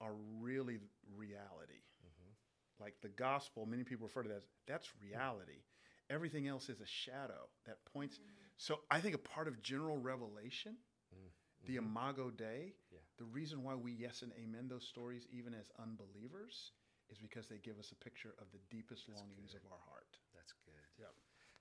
are 0.01 0.13
really 0.39 0.79
reality. 1.15 1.83
Mm-hmm. 2.03 2.83
Like 2.83 2.95
the 3.01 3.09
gospel, 3.09 3.65
many 3.65 3.83
people 3.83 4.07
refer 4.07 4.23
to 4.23 4.29
that 4.29 4.37
as 4.37 4.47
that's 4.67 4.91
reality. 5.01 5.63
Everything 6.09 6.47
else 6.47 6.69
is 6.69 6.81
a 6.81 6.85
shadow 6.85 7.49
that 7.65 7.77
points. 7.93 8.17
Mm-hmm. 8.17 8.29
So 8.57 8.79
I 8.91 8.99
think 8.99 9.15
a 9.15 9.19
part 9.19 9.47
of 9.47 9.61
general 9.61 9.97
revelation, 9.97 10.75
mm-hmm. 11.13 11.71
the 11.71 11.77
Imago 11.77 12.29
Dei, 12.29 12.73
Yeah. 12.91 12.99
the 13.17 13.25
reason 13.25 13.63
why 13.63 13.75
we 13.75 13.91
yes 13.91 14.21
and 14.21 14.31
amen 14.33 14.67
those 14.67 14.85
stories, 14.87 15.27
even 15.31 15.53
as 15.53 15.71
unbelievers, 15.79 16.71
is 17.09 17.17
because 17.17 17.47
they 17.47 17.57
give 17.57 17.79
us 17.79 17.91
a 17.91 17.95
picture 18.03 18.33
of 18.39 18.47
the 18.51 18.59
deepest 18.69 19.09
longings 19.09 19.53
of 19.53 19.61
our 19.71 19.79
heart. 19.89 20.17
That's 20.33 20.53
good. 20.65 20.73
Yep. 20.99 21.13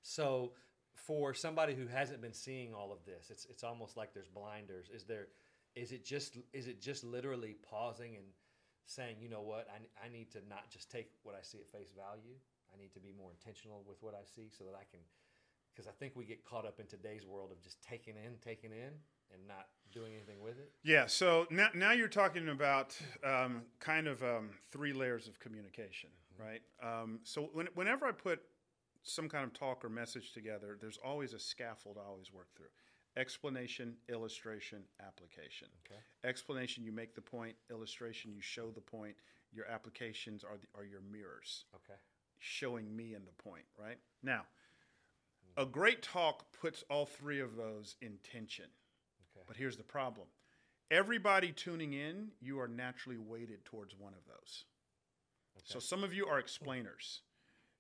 So 0.03 0.53
for 0.95 1.35
somebody 1.35 1.75
who 1.75 1.87
hasn't 1.87 2.21
been 2.23 2.33
seeing 2.33 2.75
all 2.75 2.93
of 2.93 3.05
this, 3.05 3.31
it's 3.31 3.47
it's 3.51 3.65
almost 3.65 3.97
like 3.97 4.15
there's 4.15 4.29
blinders. 4.29 4.91
Is 4.95 5.05
there? 5.05 5.29
Is 5.75 5.93
it 5.93 6.05
just 6.05 6.39
is 6.53 6.69
it 6.69 6.81
just 6.81 7.05
literally 7.05 7.57
pausing 7.69 8.17
and 8.17 8.25
saying, 8.87 9.17
you 9.21 9.29
know 9.29 9.41
what, 9.41 9.67
I, 9.71 10.07
I 10.07 10.09
need 10.09 10.31
to 10.33 10.39
not 10.49 10.71
just 10.71 10.91
take 10.91 11.09
what 11.23 11.35
I 11.35 11.43
see 11.43 11.59
at 11.59 11.69
face 11.69 11.93
value. 11.97 12.37
I 12.73 12.79
need 12.79 12.93
to 12.95 13.01
be 13.01 13.13
more 13.17 13.31
intentional 13.31 13.85
with 13.89 13.97
what 14.03 14.15
I 14.15 14.25
see 14.25 14.51
so 14.57 14.65
that 14.65 14.75
I 14.75 14.85
can, 14.91 15.01
because 15.73 15.87
I 15.87 15.93
think 15.93 16.15
we 16.17 16.25
get 16.25 16.45
caught 16.45 16.67
up 16.67 16.81
in 16.81 16.87
today's 16.87 17.25
world 17.27 17.51
of 17.53 17.63
just 17.63 17.83
taking 17.83 18.15
in, 18.17 18.35
taking 18.45 18.73
in, 18.73 18.93
and 19.33 19.47
not 19.49 19.69
doing 19.93 20.13
anything 20.15 20.41
with 20.41 20.59
it. 20.59 20.71
Yeah. 20.83 21.07
So 21.07 21.47
now, 21.51 21.69
now 21.75 21.93
you're 21.93 22.09
talking 22.09 22.49
about 22.49 22.97
um, 23.25 23.63
kind 23.81 24.07
of 24.07 24.23
um, 24.23 24.51
three 24.71 24.93
layers 24.93 25.29
of 25.29 25.39
communication, 25.39 26.11
right? 26.39 26.63
Um, 26.83 27.21
so 27.23 27.49
when, 27.53 27.69
whenever 27.75 28.07
I 28.07 28.13
put 28.13 28.41
some 29.05 29.29
kind 29.29 29.45
of 29.45 29.53
talk 29.53 29.85
or 29.85 29.89
message 29.89 30.33
together, 30.33 30.77
there's 30.81 30.99
always 31.05 31.33
a 31.35 31.39
scaffold 31.39 31.99
I 32.03 32.09
always 32.09 32.33
work 32.33 32.49
through. 32.57 32.67
Explanation, 33.17 33.95
illustration, 34.09 34.83
application. 35.07 35.69
Okay. 35.87 36.01
Explanation, 36.29 36.83
you 36.83 36.91
make 36.91 37.15
the 37.15 37.21
point. 37.21 37.55
Illustration, 37.71 38.33
you 38.33 38.41
show 38.41 38.71
the 38.71 38.81
point. 38.81 39.15
Your 39.53 39.67
applications 39.67 40.43
are, 40.43 40.57
the, 40.57 40.67
are 40.77 40.85
your 40.85 41.03
mirrors, 41.13 41.67
Okay. 41.77 41.99
showing 42.41 42.95
me 42.97 43.15
and 43.15 43.25
the 43.25 43.43
point, 43.43 43.65
right? 43.79 43.99
Now, 44.23 44.43
a 45.57 45.65
great 45.65 46.03
talk 46.03 46.51
puts 46.61 46.83
all 46.91 47.07
three 47.07 47.41
of 47.41 47.55
those 47.55 47.95
in 48.03 48.19
tension. 48.29 48.65
Okay. 49.31 49.45
But 49.47 49.57
here's 49.57 49.77
the 49.77 49.85
problem 49.85 50.27
everybody 50.91 51.53
tuning 51.53 51.93
in, 51.93 52.29
you 52.41 52.59
are 52.59 52.69
naturally 52.69 53.19
weighted 53.19 53.65
towards 53.65 53.95
one 53.97 54.13
of 54.15 54.25
those. 54.27 54.65
Okay. 55.57 55.65
So 55.65 55.79
some 55.79 56.03
of 56.03 56.13
you 56.13 56.27
are 56.27 56.39
explainers. 56.39 57.21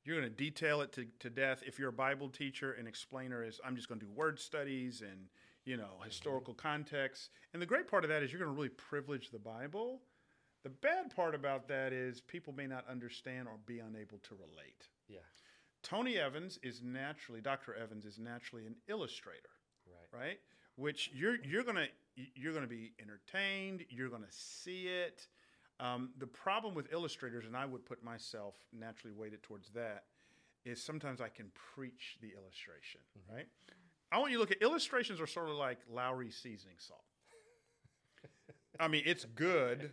You're 0.04 0.18
going 0.18 0.28
to 0.28 0.37
detail 0.37 0.80
it 0.82 0.92
to, 0.92 1.06
to 1.20 1.30
death. 1.30 1.62
If 1.66 1.78
you're 1.78 1.88
a 1.88 1.92
Bible 1.92 2.28
teacher, 2.28 2.73
an 2.73 2.87
explainer 2.87 3.42
is, 3.42 3.61
I'm 3.64 3.75
just 3.75 3.88
going 3.88 4.00
to 4.00 4.06
do 4.06 4.12
word 4.12 4.38
studies 4.38 5.00
and, 5.00 5.28
you 5.64 5.76
know, 5.76 5.84
mm-hmm. 5.94 6.04
historical 6.04 6.54
context. 6.54 7.30
And 7.52 7.62
the 7.62 7.66
great 7.66 7.88
part 7.88 8.04
of 8.04 8.11
that 8.11 8.23
is 8.23 8.30
you're 8.30 8.38
going 8.40 8.50
to 8.50 8.56
really 8.56 8.68
privilege 8.68 9.30
the 9.30 9.38
Bible. 9.38 10.02
The 10.62 10.70
bad 10.70 11.14
part 11.14 11.34
about 11.34 11.68
that 11.68 11.92
is 11.92 12.20
people 12.20 12.52
may 12.52 12.66
not 12.66 12.84
understand 12.88 13.49
or 13.49 13.54
be 13.66 13.78
unable 13.80 14.18
to 14.18 14.34
relate. 14.34 14.88
Yeah. 15.08 15.18
Tony 15.82 16.18
Evans 16.18 16.58
is 16.62 16.82
naturally, 16.82 17.40
Dr. 17.42 17.75
Evans 17.75 18.06
is 18.06 18.18
naturally 18.18 18.66
an 18.66 18.75
illustrator 18.88 19.50
Right. 19.87 20.18
right? 20.18 20.38
Which 20.76 21.11
you're 21.14 21.37
you're 21.44 21.62
gonna 21.62 21.87
you're 22.16 22.54
gonna 22.54 22.66
be 22.66 22.92
entertained. 23.00 23.84
You're 23.90 24.08
gonna 24.08 24.26
see 24.30 24.88
it. 24.88 25.28
Um, 25.80 26.10
the 26.18 26.26
problem 26.26 26.74
with 26.74 26.92
illustrators, 26.92 27.46
and 27.46 27.56
I 27.56 27.66
would 27.66 27.84
put 27.84 28.02
myself 28.04 28.54
naturally 28.72 29.12
weighted 29.12 29.42
towards 29.42 29.70
that, 29.70 30.04
is 30.64 30.80
sometimes 30.82 31.20
I 31.20 31.28
can 31.28 31.50
preach 31.74 32.16
the 32.20 32.32
illustration, 32.36 33.00
right? 33.32 33.46
I 34.12 34.18
want 34.18 34.30
you 34.30 34.38
to 34.38 34.40
look 34.40 34.52
at 34.52 34.62
illustrations 34.62 35.20
are 35.20 35.26
sort 35.26 35.48
of 35.48 35.56
like 35.56 35.78
Lowry 35.90 36.30
seasoning 36.30 36.76
salt. 36.78 37.02
I 38.80 38.88
mean, 38.88 39.02
it's 39.04 39.24
good, 39.24 39.90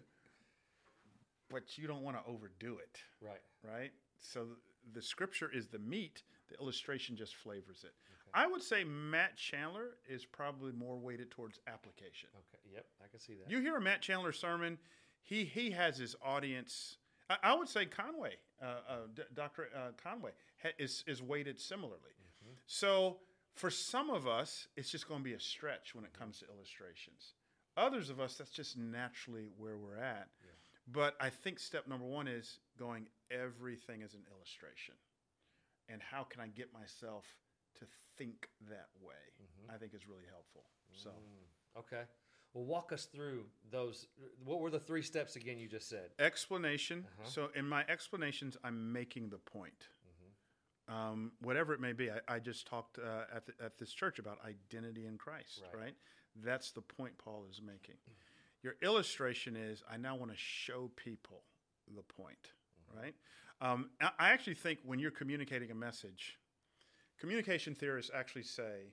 but 1.50 1.77
you 1.77 1.88
don't 1.88 2.01
want 2.03 2.17
to 2.17 2.23
overdo 2.31 2.77
it 2.77 3.00
Right. 3.21 3.41
right? 3.63 3.91
So 4.19 4.47
the 4.93 5.01
scripture 5.01 5.50
is 5.53 5.67
the 5.67 5.79
meat, 5.79 6.23
the 6.50 6.57
illustration 6.59 7.15
just 7.15 7.35
flavors 7.35 7.83
it. 7.83 7.93
I 8.33 8.47
would 8.47 8.63
say 8.63 8.83
Matt 8.85 9.35
Chandler 9.35 9.97
is 10.07 10.25
probably 10.25 10.71
more 10.71 10.97
weighted 10.97 11.31
towards 11.31 11.59
application. 11.67 12.29
Okay. 12.33 12.75
Yep. 12.75 12.85
I 13.03 13.07
can 13.09 13.19
see 13.19 13.33
that. 13.33 13.51
You 13.51 13.59
hear 13.59 13.75
a 13.75 13.81
Matt 13.81 14.01
Chandler 14.01 14.31
sermon, 14.31 14.77
he 15.24 15.46
he 15.46 15.72
has 15.72 15.98
his 15.98 16.16
audience. 16.24 16.98
I, 17.30 17.38
I 17.44 17.56
would 17.56 17.70
say 17.70 17.86
Conway, 17.86 18.36
uh, 18.62 18.66
uh, 18.66 18.96
D- 19.13 19.24
Dr. 19.34 19.70
Uh, 19.75 19.92
Conway, 20.01 20.32
ha- 20.62 20.70
is 20.80 21.04
is 21.08 21.22
weighted 21.22 21.60
similarly. 21.60 22.16
So 22.66 23.18
for 23.56 23.70
some 23.70 24.10
of 24.10 24.28
us, 24.28 24.68
it's 24.75 24.90
just 24.90 25.08
going 25.08 25.20
to 25.22 25.24
be 25.24 25.34
a 25.34 25.40
stretch 25.40 25.94
when 25.94 26.06
it 26.06 26.13
comes 26.13 26.40
to 26.40 26.46
illustrations. 26.54 27.34
Others 27.78 28.10
of 28.10 28.20
us, 28.20 28.36
that's 28.36 28.51
just 28.51 28.78
naturally 28.78 29.48
where 29.58 29.78
we're 29.78 29.98
at. 29.98 30.28
But 30.88 31.16
I 31.22 31.30
think 31.30 31.60
step 31.60 31.88
number 31.88 32.06
one 32.06 32.28
is 32.28 32.60
going 32.78 33.08
everything 33.30 34.01
as 34.04 34.13
an 34.13 34.22
illustration. 34.36 34.96
And 35.88 36.01
how 36.01 36.24
can 36.24 36.42
I 36.42 36.48
get 36.48 36.74
myself 36.74 37.25
to 37.80 37.86
think 38.18 38.50
that 38.70 38.90
way? 39.01 39.16
I 39.74 39.78
think 39.78 39.94
is 39.94 40.08
really 40.08 40.28
helpful. 40.30 40.63
So 40.94 41.12
Okay. 41.78 42.04
Well, 42.53 42.65
walk 42.65 42.91
us 42.91 43.05
through 43.05 43.46
those. 43.72 44.08
What 44.43 44.60
were 44.60 44.70
the 44.70 44.79
three 44.79 45.01
steps 45.01 45.36
again 45.36 45.58
you 45.58 45.67
just 45.67 45.88
said? 45.88 46.10
explanation. 46.20 47.05
So 47.24 47.50
in 47.55 47.67
my 47.67 47.86
explanations, 47.88 48.58
I'm 48.63 48.91
making 48.91 49.29
the 49.29 49.38
point. 49.38 49.88
Um, 50.88 51.31
whatever 51.41 51.74
it 51.74 51.79
may 51.79 51.93
be, 51.93 52.10
I, 52.12 52.20
I 52.27 52.39
just 52.39 52.67
talked 52.67 52.98
uh, 53.00 53.24
at, 53.34 53.46
the, 53.46 53.53
at 53.63 53.77
this 53.77 53.93
church 53.93 54.20
about 54.20 54.39
identity 54.46 55.05
in 55.05 55.17
Christ, 55.17 55.62
Right. 55.74 55.84
right. 55.84 55.96
That's 56.43 56.72
the 56.72 56.81
point 56.81 57.17
Paul 57.17 57.46
is 57.50 57.62
making. 57.62 57.96
Your 58.62 58.75
illustration 58.81 59.55
is 59.55 59.84
I 59.89 59.96
now 59.98 60.15
want 60.15 60.31
to 60.31 60.38
show 60.38 60.91
people 60.98 61.43
the 61.96 62.01
point, 62.01 62.51
right? 62.93 63.13
Um, 63.62 63.89
I 64.01 64.31
actually 64.31 64.55
think 64.55 64.79
when 64.84 65.00
you're 65.00 65.12
communicating 65.12 65.72
a 65.72 65.75
message, 65.75 66.38
communication 67.20 67.74
theorists 67.74 68.12
actually 68.13 68.43
say 68.43 68.91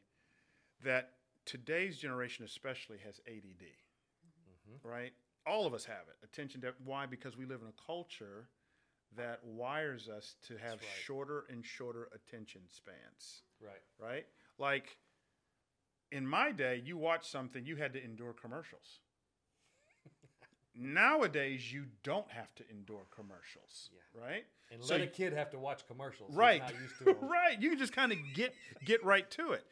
that 0.85 1.11
today's 1.49 1.97
generation, 1.99 2.45
especially, 2.45 2.99
has 3.05 3.21
ADD 3.27 3.65
mm-hmm. 3.65 4.89
right? 4.89 5.13
All 5.47 5.67
of 5.67 5.73
us 5.73 5.85
have 5.87 6.05
it. 6.09 6.17
Attention 6.23 6.61
to 6.61 6.75
why? 6.85 7.07
Because 7.07 7.37
we 7.37 7.47
live 7.47 7.63
in 7.63 7.69
a 7.69 7.87
culture 7.87 8.49
that 9.17 9.43
wires 9.43 10.09
us 10.09 10.37
to 10.47 10.59
have 10.59 10.73
right. 10.75 10.83
shorter 11.05 11.45
and 11.51 11.65
shorter 11.65 12.09
attention 12.15 12.61
spans, 12.69 13.43
Right. 13.61 13.81
right? 13.99 14.27
Like 14.59 14.99
in 16.13 16.27
my 16.27 16.53
day, 16.53 16.83
you 16.85 16.99
watch 16.99 17.27
something, 17.29 17.65
you 17.65 17.77
had 17.77 17.95
to 17.95 18.05
endure 18.05 18.35
commercials. 18.35 19.01
Nowadays, 20.75 21.73
you 21.73 21.87
don't 22.03 22.31
have 22.31 22.55
to 22.57 22.65
endure 22.71 23.07
commercials, 23.11 23.91
Yeah. 23.93 24.21
right? 24.23 24.45
And 24.71 24.85
So 24.85 24.95
let 24.97 25.03
a 25.03 25.07
kid 25.07 25.33
have 25.33 25.51
to 25.53 25.59
watch 25.59 25.87
commercials. 25.87 26.35
Right 26.35 26.61
not 26.61 26.75
used 26.79 26.99
to 26.99 27.09
'em. 27.11 27.17
right 27.23 27.61
you 27.61 27.75
just 27.77 27.95
kind 27.95 28.13
of 28.13 28.19
get 28.35 28.55
get 28.85 29.03
right 29.03 29.31
to 29.33 29.53
it 29.53 29.65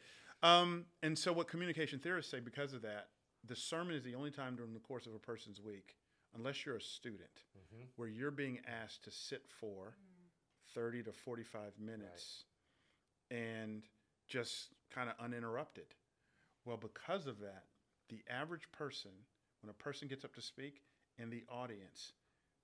um, 0.43 0.85
and 1.03 1.17
so 1.17 1.33
what 1.33 1.47
communication 1.47 1.99
theorists 1.99 2.31
say 2.31 2.39
because 2.39 2.73
of 2.73 2.81
that 2.81 3.07
the 3.45 3.55
sermon 3.55 3.95
is 3.95 4.03
the 4.03 4.15
only 4.15 4.31
time 4.31 4.55
during 4.55 4.73
the 4.73 4.79
course 4.79 5.05
of 5.05 5.13
a 5.15 5.19
person's 5.19 5.61
week 5.61 5.95
unless 6.35 6.65
you're 6.65 6.75
a 6.77 6.81
student 6.81 7.43
Mm-hmm. 7.57 7.83
where 7.95 8.07
you're 8.07 8.31
being 8.31 8.59
asked 8.83 9.03
to 9.05 9.11
sit 9.11 9.43
for 9.59 9.95
30 10.75 11.03
to 11.03 11.11
45 11.11 11.73
minutes 11.79 12.43
and 13.31 13.83
just 14.27 14.73
kind 14.93 15.09
of 15.09 15.15
uninterrupted. 15.23 15.85
Well 16.65 16.77
because 16.77 17.27
of 17.27 17.39
that 17.39 17.63
the 18.09 18.21
average 18.29 18.71
person 18.71 19.11
when 19.61 19.69
a 19.69 19.73
person 19.73 20.07
gets 20.07 20.23
up 20.23 20.33
to 20.35 20.41
speak 20.41 20.81
in 21.17 21.29
the 21.29 21.43
audience 21.49 22.13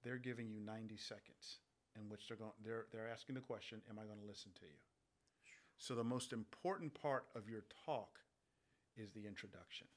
they're 0.04 0.18
giving 0.18 0.50
you 0.50 0.60
90 0.60 0.96
seconds 0.98 1.60
in 2.00 2.08
which 2.10 2.28
they're 2.28 2.38
going 2.38 2.52
they're 2.64 2.86
they're 2.92 3.10
asking 3.12 3.36
the 3.36 3.42
question 3.42 3.82
am 3.90 3.98
i 4.00 4.04
going 4.04 4.20
to 4.20 4.28
listen 4.28 4.52
to 4.60 4.66
you 4.66 4.78
so 5.84 5.96
the 5.96 6.04
most 6.04 6.32
important 6.32 6.94
part 6.94 7.26
of 7.36 7.50
your 7.50 7.66
talk 7.86 8.20
is 8.96 9.12
the 9.12 9.28
introduction. 9.28 9.88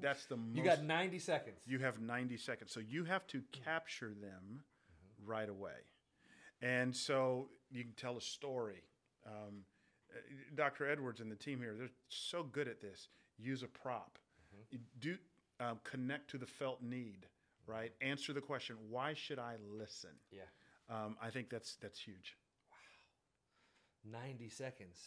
That's 0.00 0.24
the 0.24 0.36
most 0.36 0.48
Mm-hmm. 0.48 0.58
You 0.58 0.64
got 0.64 0.82
90 0.82 1.18
seconds. 1.18 1.58
you 1.66 1.78
have 1.80 2.00
90 2.00 2.36
seconds. 2.38 2.72
So 2.72 2.80
you 2.80 3.04
have 3.04 3.26
to 3.28 3.42
capture 3.64 4.14
them 4.20 4.62
right 5.24 5.48
away. 5.48 5.84
And 6.62 6.96
so 6.96 7.48
you 7.70 7.84
can 7.84 7.92
tell 7.92 8.16
a 8.16 8.20
story. 8.20 8.82
Um, 9.26 9.64
dr 10.54 10.86
edwards 10.86 11.20
and 11.20 11.30
the 11.30 11.36
team 11.36 11.58
here 11.58 11.74
they're 11.78 11.88
so 12.08 12.42
good 12.42 12.66
at 12.66 12.80
this. 12.80 13.08
Use 13.38 13.62
a 13.62 13.68
prop. 13.68 14.18
You 14.70 14.78
do 15.00 15.16
um, 15.60 15.80
connect 15.84 16.30
to 16.30 16.38
the 16.38 16.46
felt 16.46 16.82
need 16.82 17.26
right? 17.66 17.92
Answer 18.00 18.32
the 18.32 18.40
question 18.40 18.76
why 18.90 19.14
should 19.14 19.38
i 19.38 19.54
listen? 19.70 20.10
Yeah. 20.30 20.42
um, 20.90 21.16
i 21.22 21.30
think 21.30 21.48
that's 21.48 21.76
that's 21.80 22.00
huge 22.00 22.36
90 24.04 24.48
seconds. 24.48 24.98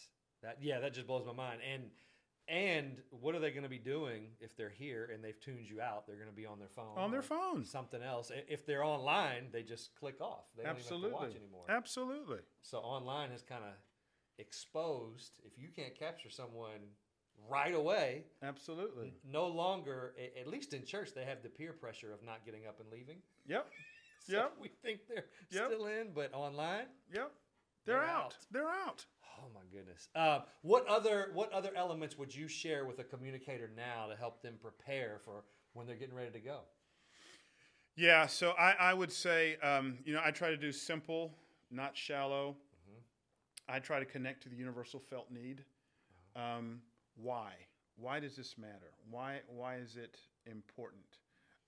That 0.42 0.58
yeah, 0.60 0.80
that 0.80 0.94
just 0.94 1.06
blows 1.06 1.24
my 1.26 1.32
mind. 1.32 1.60
And 1.72 1.90
and 2.48 2.98
what 3.10 3.34
are 3.34 3.40
they 3.40 3.50
going 3.50 3.64
to 3.64 3.68
be 3.68 3.78
doing 3.78 4.28
if 4.40 4.56
they're 4.56 4.70
here 4.70 5.10
and 5.12 5.22
they've 5.24 5.40
tuned 5.40 5.68
you 5.68 5.80
out? 5.80 6.06
They're 6.06 6.16
going 6.16 6.28
to 6.28 6.34
be 6.34 6.46
on 6.46 6.58
their 6.60 6.68
phone. 6.68 6.96
on 6.96 7.10
their 7.10 7.22
phone 7.22 7.64
Something 7.64 8.02
else. 8.02 8.30
If 8.48 8.64
they're 8.66 8.84
online, 8.84 9.48
they 9.52 9.62
just 9.64 9.96
click 9.96 10.20
off. 10.20 10.44
They 10.56 10.62
don't 10.62 10.72
even 10.74 10.82
absolutely 10.82 11.10
have 11.10 11.18
to 11.20 11.26
watch 11.26 11.36
anymore. 11.36 11.64
absolutely 11.68 12.38
So 12.62 12.78
online 12.78 13.30
is 13.32 13.42
kind 13.42 13.64
of 13.64 13.72
exposed. 14.38 15.32
If 15.44 15.58
you 15.58 15.68
can't 15.74 15.98
capture 15.98 16.30
someone 16.30 16.80
right 17.50 17.74
away, 17.74 18.24
absolutely 18.42 19.12
no 19.28 19.46
longer, 19.48 20.14
at 20.40 20.46
least 20.46 20.72
in 20.72 20.84
church, 20.84 21.10
they 21.14 21.24
have 21.24 21.42
the 21.42 21.48
peer 21.48 21.72
pressure 21.72 22.12
of 22.12 22.22
not 22.22 22.44
getting 22.44 22.66
up 22.66 22.80
and 22.80 22.90
leaving. 22.90 23.16
yep 23.46 23.66
So 24.28 24.32
Yep. 24.32 24.52
we 24.60 24.68
think 24.82 25.00
they're 25.08 25.26
Yep. 25.50 25.66
still 25.66 25.86
in, 25.86 26.12
but 26.14 26.32
online, 26.34 26.86
yep 27.12 27.32
they're, 27.86 27.96
They're 27.96 28.04
out. 28.04 28.24
out. 28.24 28.36
they're 28.50 28.68
out 28.68 29.06
Oh 29.38 29.48
my 29.54 29.60
goodness. 29.72 30.08
Uh, 30.14 30.40
what 30.62 30.86
other 30.86 31.30
what 31.34 31.52
other 31.52 31.70
elements 31.76 32.16
would 32.18 32.34
you 32.34 32.48
share 32.48 32.84
with 32.86 32.98
a 32.98 33.04
communicator 33.04 33.70
now 33.76 34.06
to 34.06 34.16
help 34.16 34.42
them 34.42 34.54
prepare 34.60 35.20
for 35.24 35.44
when 35.74 35.86
they're 35.86 35.96
getting 35.96 36.14
ready 36.14 36.30
to 36.30 36.40
go? 36.40 36.60
Yeah, 37.96 38.26
so 38.26 38.52
I, 38.58 38.72
I 38.78 38.94
would 38.94 39.12
say, 39.12 39.56
um, 39.62 39.98
you 40.04 40.12
know, 40.12 40.20
I 40.24 40.30
try 40.30 40.50
to 40.50 40.56
do 40.56 40.70
simple, 40.72 41.34
not 41.70 41.96
shallow. 41.96 42.56
I 43.68 43.78
try 43.78 43.98
to 43.98 44.04
connect 44.04 44.42
to 44.44 44.48
the 44.48 44.56
universal 44.56 45.00
felt 45.00 45.30
need. 45.30 45.64
Um, 46.36 46.80
why? 47.16 47.52
Why 47.96 48.20
does 48.20 48.36
this 48.36 48.56
matter? 48.58 48.92
Why 49.10 49.40
why 49.48 49.76
is 49.76 49.96
it 49.96 50.18
important? 50.46 51.18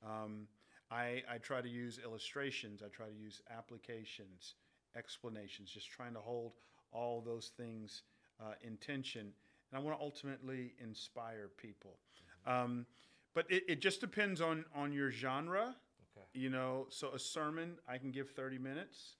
Um, 0.04 0.46
I, 0.90 1.22
I 1.30 1.38
try 1.38 1.60
to 1.60 1.68
use 1.68 1.98
illustrations. 2.02 2.82
I 2.82 2.88
try 2.88 3.06
to 3.06 3.14
use 3.14 3.42
applications, 3.50 4.54
explanations, 4.96 5.70
just 5.70 5.90
trying 5.90 6.14
to 6.14 6.20
hold 6.20 6.52
all 6.92 7.20
those 7.20 7.52
things 7.56 8.02
uh, 8.40 8.54
in 8.62 8.76
tension. 8.76 9.32
And 9.70 9.78
I 9.78 9.82
want 9.82 9.98
to 9.98 10.02
ultimately 10.02 10.74
inspire 10.82 11.50
people. 11.56 11.98
Um, 12.46 12.86
but 13.34 13.46
it, 13.50 13.64
it 13.68 13.80
just 13.80 14.00
depends 14.00 14.40
on, 14.40 14.64
on 14.74 14.92
your 14.92 15.10
genre. 15.10 15.74
Okay. 16.16 16.26
You 16.32 16.50
know, 16.50 16.86
so 16.88 17.10
a 17.14 17.18
sermon, 17.18 17.76
I 17.88 17.98
can 17.98 18.10
give 18.10 18.30
30 18.30 18.58
minutes. 18.58 19.16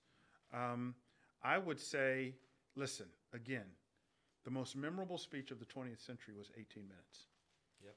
Um, 0.53 0.95
I 1.43 1.57
would 1.57 1.79
say, 1.79 2.33
listen, 2.75 3.05
again, 3.33 3.65
the 4.45 4.51
most 4.51 4.75
memorable 4.75 5.17
speech 5.17 5.51
of 5.51 5.59
the 5.59 5.65
20th 5.65 6.03
century 6.05 6.33
was 6.37 6.51
18 6.57 6.83
minutes. 6.83 7.27
Yep. 7.83 7.95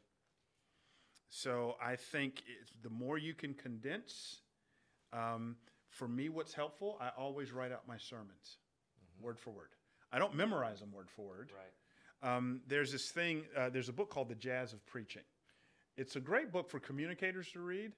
So 1.31 1.77
I 1.83 1.97
think 1.97 2.43
it's, 2.61 2.73
the 2.83 2.91
more 2.91 3.17
you 3.19 3.35
can 3.35 3.55
condense, 3.55 4.41
um, 5.13 5.57
for 5.93 6.09
me, 6.09 6.29
what's 6.29 6.55
helpful, 6.55 6.97
I 7.01 7.11
always 7.19 7.53
write 7.53 7.71
out 7.71 7.87
my 7.87 7.99
sermons 7.99 8.57
word 9.21 9.39
for 9.39 9.51
word. 9.51 9.69
I 10.11 10.19
don't 10.19 10.35
memorize 10.35 10.81
them 10.81 10.91
word 10.93 11.09
for 11.09 11.23
word. 11.23 11.53
Right. 11.55 12.37
Um, 12.37 12.61
there's 12.67 12.91
this 12.91 13.11
thing, 13.11 13.45
uh, 13.57 13.69
there's 13.69 13.89
a 13.89 13.93
book 13.93 14.11
called 14.11 14.29
The 14.29 14.35
Jazz 14.35 14.73
of 14.73 14.85
Preaching. 14.87 15.23
It's 15.97 16.17
a 16.17 16.21
great 16.21 16.51
book 16.51 16.71
for 16.71 16.81
communicators 16.81 17.51
to 17.53 17.61
read 17.61 17.93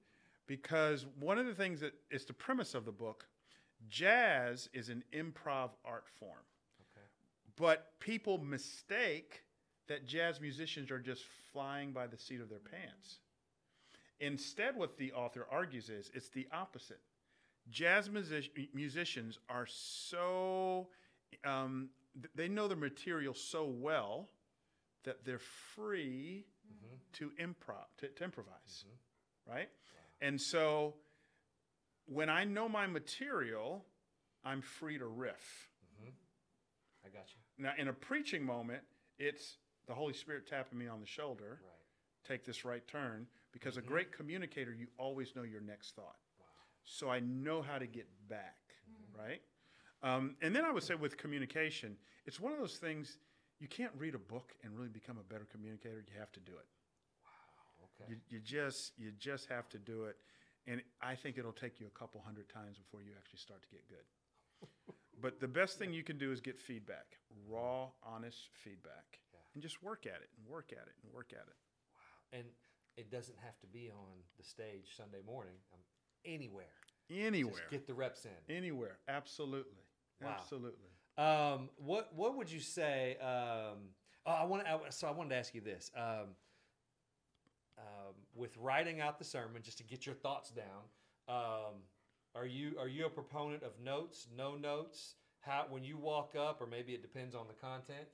because 0.46 1.06
one 1.20 1.38
of 1.38 1.46
the 1.46 1.54
things 1.54 1.80
that 1.80 1.94
is 2.10 2.24
the 2.24 2.32
premise 2.32 2.74
of 2.74 2.84
the 2.84 2.92
book 2.92 3.26
jazz 3.88 4.68
is 4.72 4.88
an 4.88 5.04
improv 5.12 5.70
art 5.84 6.04
form. 6.18 6.44
Okay. 6.80 7.06
But 7.56 7.92
people 8.00 8.38
mistake 8.38 9.42
that 9.88 10.06
jazz 10.06 10.40
musicians 10.40 10.90
are 10.90 10.98
just 10.98 11.24
flying 11.52 11.92
by 11.92 12.06
the 12.06 12.16
seat 12.16 12.40
of 12.40 12.48
their 12.48 12.58
pants. 12.58 13.18
Instead, 14.20 14.76
what 14.76 14.96
the 14.96 15.12
author 15.12 15.46
argues 15.50 15.90
is 15.90 16.10
it's 16.14 16.30
the 16.30 16.46
opposite. 16.52 17.00
Jazz 17.70 18.10
music- 18.10 18.74
musicians 18.74 19.38
are 19.48 19.66
so, 19.66 20.88
um, 21.44 21.88
th- 22.14 22.30
they 22.34 22.48
know 22.48 22.68
their 22.68 22.76
material 22.76 23.34
so 23.34 23.64
well 23.64 24.28
that 25.04 25.24
they're 25.24 25.38
free 25.38 26.46
mm-hmm. 26.66 26.96
to 27.12 27.30
improv, 27.42 27.86
to, 27.98 28.08
to 28.08 28.24
improvise, 28.24 28.84
mm-hmm. 28.86 29.52
right? 29.52 29.68
And 30.20 30.40
so 30.40 30.94
when 32.06 32.28
I 32.28 32.44
know 32.44 32.68
my 32.68 32.86
material, 32.86 33.84
I'm 34.44 34.60
free 34.60 34.98
to 34.98 35.06
riff. 35.06 35.70
Mm-hmm. 36.00 36.10
I 37.06 37.08
got 37.08 37.26
you. 37.28 37.64
Now, 37.64 37.72
in 37.78 37.88
a 37.88 37.92
preaching 37.92 38.44
moment, 38.44 38.82
it's 39.18 39.56
the 39.86 39.94
Holy 39.94 40.12
Spirit 40.12 40.46
tapping 40.46 40.78
me 40.78 40.86
on 40.86 41.00
the 41.00 41.06
shoulder. 41.06 41.60
Right. 41.62 42.28
Take 42.28 42.44
this 42.44 42.64
right 42.64 42.86
turn. 42.88 43.26
Because 43.52 43.76
a 43.76 43.82
great 43.82 44.10
communicator, 44.10 44.72
you 44.72 44.88
always 44.98 45.36
know 45.36 45.42
your 45.42 45.60
next 45.60 45.94
thought. 45.94 46.16
So 46.84 47.10
I 47.10 47.20
know 47.20 47.62
how 47.62 47.78
to 47.78 47.86
get 47.86 48.06
back, 48.28 48.56
right? 49.18 49.40
Um, 50.02 50.36
and 50.42 50.54
then 50.54 50.64
I 50.64 50.70
would 50.70 50.82
say 50.82 50.94
with 50.94 51.16
communication, 51.16 51.96
it's 52.26 52.38
one 52.38 52.52
of 52.52 52.58
those 52.58 52.76
things 52.76 53.18
you 53.58 53.68
can't 53.68 53.92
read 53.96 54.14
a 54.14 54.18
book 54.18 54.52
and 54.62 54.76
really 54.76 54.88
become 54.88 55.16
a 55.18 55.32
better 55.32 55.46
communicator. 55.50 56.04
You 56.06 56.18
have 56.18 56.32
to 56.32 56.40
do 56.40 56.52
it. 56.52 56.66
Wow. 57.24 57.88
Okay. 58.02 58.12
You, 58.12 58.16
you 58.28 58.40
just 58.40 58.92
you 58.98 59.12
just 59.18 59.48
have 59.48 59.68
to 59.70 59.78
do 59.78 60.04
it, 60.04 60.16
and 60.66 60.82
I 61.00 61.14
think 61.14 61.38
it'll 61.38 61.52
take 61.52 61.80
you 61.80 61.86
a 61.86 61.98
couple 61.98 62.20
hundred 62.20 62.48
times 62.48 62.76
before 62.78 63.00
you 63.02 63.12
actually 63.16 63.38
start 63.38 63.62
to 63.62 63.68
get 63.68 63.88
good. 63.88 64.04
but 65.22 65.40
the 65.40 65.48
best 65.48 65.78
thing 65.78 65.92
you 65.92 66.02
can 66.02 66.18
do 66.18 66.32
is 66.32 66.40
get 66.40 66.60
feedback, 66.60 67.16
raw, 67.48 67.88
honest 68.04 68.50
feedback, 68.52 69.20
and 69.54 69.62
just 69.62 69.82
work 69.82 70.04
at 70.06 70.20
it 70.20 70.28
and 70.36 70.46
work 70.46 70.72
at 70.72 70.86
it 70.86 70.94
and 71.02 71.12
work 71.14 71.32
at 71.32 71.46
it. 71.46 71.56
Wow. 71.94 72.40
And 72.40 72.44
it 72.96 73.10
doesn't 73.10 73.38
have 73.42 73.58
to 73.60 73.66
be 73.66 73.90
on 73.90 74.12
the 74.36 74.44
stage 74.44 74.92
Sunday 74.96 75.22
morning. 75.26 75.56
Um, 75.72 75.80
anywhere. 76.24 76.66
Anywhere, 77.10 77.54
Just 77.54 77.70
get 77.70 77.86
the 77.86 77.94
reps 77.94 78.24
in. 78.24 78.54
anywhere, 78.56 78.98
absolutely, 79.08 79.84
Wow. 80.22 80.30
absolutely. 80.38 80.88
Um, 81.18 81.68
what 81.76 82.12
what 82.14 82.36
would 82.36 82.50
you 82.50 82.60
say? 82.60 83.16
Um, 83.18 83.90
oh, 84.26 84.32
I 84.32 84.44
want 84.44 84.64
to. 84.66 84.80
So 84.92 85.06
I 85.06 85.10
wanted 85.10 85.30
to 85.30 85.36
ask 85.36 85.54
you 85.54 85.60
this. 85.60 85.90
Um, 85.94 86.34
um, 87.78 88.14
with 88.34 88.56
writing 88.56 89.00
out 89.00 89.18
the 89.18 89.24
sermon, 89.24 89.62
just 89.62 89.78
to 89.78 89.84
get 89.84 90.06
your 90.06 90.14
thoughts 90.14 90.50
down, 90.50 90.82
um, 91.28 91.74
are 92.34 92.46
you 92.46 92.76
are 92.80 92.88
you 92.88 93.06
a 93.06 93.10
proponent 93.10 93.62
of 93.62 93.78
notes? 93.80 94.26
No 94.36 94.56
notes? 94.56 95.14
How 95.40 95.66
when 95.68 95.84
you 95.84 95.98
walk 95.98 96.34
up, 96.36 96.60
or 96.62 96.66
maybe 96.66 96.94
it 96.94 97.02
depends 97.02 97.34
on 97.34 97.46
the 97.48 97.54
content. 97.54 98.08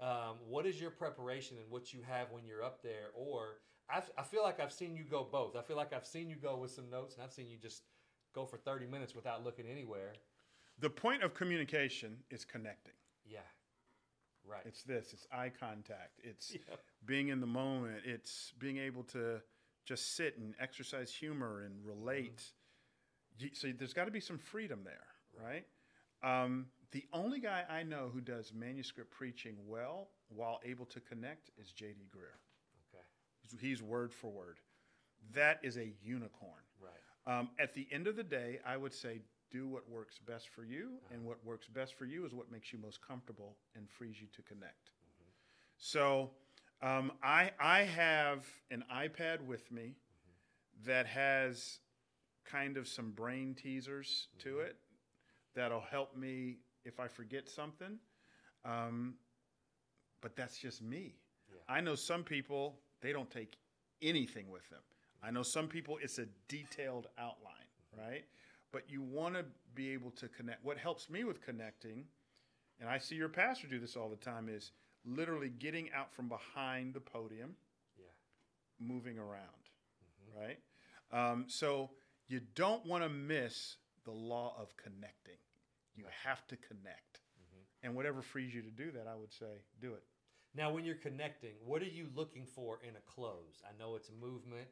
Um, 0.00 0.38
what 0.48 0.66
is 0.66 0.80
your 0.80 0.90
preparation 0.90 1.56
and 1.56 1.70
what 1.70 1.92
you 1.94 2.00
have 2.02 2.32
when 2.32 2.44
you're 2.44 2.64
up 2.64 2.82
there? 2.82 3.10
Or 3.14 3.60
I, 3.90 4.02
I 4.18 4.22
feel 4.22 4.42
like 4.42 4.60
I've 4.60 4.72
seen 4.72 4.96
you 4.96 5.04
go 5.04 5.26
both. 5.30 5.56
I 5.56 5.62
feel 5.62 5.76
like 5.76 5.92
I've 5.92 6.06
seen 6.06 6.28
you 6.30 6.36
go 6.36 6.56
with 6.56 6.70
some 6.70 6.88
notes, 6.90 7.14
and 7.14 7.22
I've 7.24 7.32
seen 7.32 7.48
you 7.48 7.56
just 7.58 7.82
go 8.34 8.44
for 8.46 8.56
30 8.56 8.86
minutes 8.86 9.14
without 9.14 9.44
looking 9.44 9.66
anywhere. 9.70 10.12
The 10.80 10.90
point 10.90 11.22
of 11.22 11.34
communication 11.34 12.16
is 12.30 12.44
connecting. 12.44 12.94
Yeah, 13.24 13.38
right. 14.44 14.62
It's 14.64 14.82
this. 14.82 15.12
It's 15.12 15.26
eye 15.32 15.50
contact. 15.58 16.20
It's 16.22 16.52
Yeah. 16.68 16.76
being 17.04 17.28
in 17.28 17.40
the 17.40 17.46
moment. 17.46 18.02
It's 18.04 18.52
being 18.58 18.78
able 18.78 19.04
to 19.04 19.40
just 19.84 20.16
sit 20.16 20.38
and 20.38 20.54
exercise 20.58 21.12
humor 21.14 21.62
and 21.62 21.74
relate. 21.84 22.42
You- 23.38 23.50
So 23.54 23.70
there's 23.76 23.92
got 23.92 24.06
to 24.06 24.10
be 24.10 24.20
some 24.20 24.38
freedom 24.38 24.80
there, 24.84 25.06
right? 25.46 25.66
Um, 26.22 26.66
the 26.92 27.04
only 27.12 27.38
guy 27.38 27.64
I 27.68 27.82
know 27.82 28.08
who 28.12 28.20
does 28.20 28.52
manuscript 28.54 29.10
preaching 29.10 29.56
well 29.66 30.08
while 30.28 30.58
able 30.64 30.86
to 30.86 31.00
connect 31.00 31.50
is 31.58 31.70
J.D. 31.70 32.08
Greear. 32.16 32.38
He's, 33.60 33.82
word 33.82 34.12
for 34.12 34.30
word. 34.30 34.58
That 35.32 35.60
is 35.62 35.76
a 35.76 35.92
unicorn. 36.02 36.62
Right. 36.80 37.38
Um, 37.38 37.50
at 37.58 37.74
the 37.74 37.86
end 37.90 38.06
of 38.06 38.16
the 38.16 38.22
day, 38.22 38.60
I 38.66 38.76
would 38.76 38.92
say 38.92 39.20
do 39.50 39.68
what 39.68 39.88
works 39.88 40.18
best 40.18 40.48
for 40.48 40.64
you, 40.64 40.92
and 41.12 41.24
what 41.24 41.38
works 41.44 41.68
best 41.68 41.94
for 41.94 42.04
you 42.04 42.26
is 42.26 42.34
what 42.34 42.50
makes 42.50 42.72
you 42.72 42.78
most 42.78 43.00
comfortable 43.06 43.56
and 43.76 43.88
frees 43.88 44.20
you 44.20 44.26
to 44.34 44.42
connect. 44.42 44.90
So, 45.78 46.30
um, 46.82 47.12
I 47.22 47.50
I 47.60 47.82
have 47.82 48.46
an 48.70 48.84
iPad 48.92 49.40
with 49.46 49.70
me 49.70 49.94
that 50.84 51.06
has 51.06 51.78
kind 52.44 52.76
of 52.76 52.86
some 52.86 53.10
brain 53.12 53.54
teasers 53.54 54.28
to 54.38 54.58
it 54.58 54.76
that'll 55.54 55.80
help 55.80 56.16
me 56.16 56.58
if 56.84 57.00
I 57.00 57.08
forget 57.08 57.48
something. 57.48 57.98
Um, 58.64 59.14
but 60.20 60.36
that's 60.36 60.58
just 60.58 60.82
me. 60.82 61.16
Yeah. 61.48 61.74
I 61.74 61.80
know 61.80 61.94
some 61.94 62.24
people 62.24 62.80
they 63.00 63.12
don't 63.12 63.30
take 63.30 63.56
anything 64.02 64.50
with 64.50 64.68
them. 64.70 64.80
I 65.22 65.30
know 65.30 65.42
some 65.42 65.68
people 65.68 65.98
it's 66.02 66.18
a 66.18 66.26
detailed 66.48 67.08
outline, 67.18 67.68
right? 67.96 68.24
But 68.72 68.90
you 68.90 69.02
want 69.02 69.34
to 69.34 69.44
be 69.74 69.90
able 69.90 70.10
to 70.12 70.28
connect. 70.28 70.64
What 70.64 70.78
helps 70.78 71.08
me 71.08 71.24
with 71.24 71.40
connecting, 71.40 72.04
and 72.80 72.88
I 72.88 72.98
see 72.98 73.14
your 73.14 73.28
pastor 73.28 73.66
do 73.66 73.78
this 73.78 73.96
all 73.96 74.08
the 74.08 74.16
time, 74.16 74.48
is 74.48 74.72
literally 75.04 75.50
getting 75.50 75.90
out 75.92 76.12
from 76.12 76.28
behind 76.28 76.94
the 76.94 77.00
podium, 77.00 77.56
Yeah. 77.98 78.06
moving 78.78 79.18
around, 79.18 79.70
right? 80.36 80.58
Um, 81.10 81.48
so 81.48 81.90
you 82.26 82.40
don't 82.54 82.84
want 82.86 83.04
to 83.04 83.08
miss 83.08 83.76
the 84.04 84.10
law 84.12 84.56
of 84.58 84.76
connecting. 84.76 85.38
You 85.94 86.04
have 86.24 86.46
to 86.48 86.56
connect. 86.56 87.20
And 87.82 87.94
whatever 87.94 88.22
frees 88.22 88.54
you 88.54 88.62
to 88.62 88.70
do 88.70 88.90
that, 88.92 89.06
I 89.06 89.14
would 89.14 89.30
say, 89.30 89.62
do 89.78 89.92
it. 89.92 90.02
Now, 90.56 90.72
when 90.72 90.84
you're 90.84 90.94
connecting, 90.94 91.54
what 91.64 91.82
are 91.82 91.86
you 91.86 92.06
looking 92.14 92.46
for 92.46 92.78
in 92.82 92.94
a 92.96 93.12
close? 93.12 93.62
I 93.64 93.76
know 93.78 93.96
it's 93.96 94.10
movement, 94.20 94.68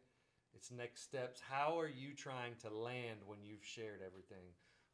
it's 0.55 0.71
next 0.71 1.03
steps. 1.03 1.41
How 1.41 1.79
are 1.79 1.89
you 1.89 2.15
trying 2.15 2.55
to 2.63 2.71
land 2.71 3.19
when 3.27 3.39
you've 3.43 3.65
shared 3.65 4.01
everything? 4.07 4.47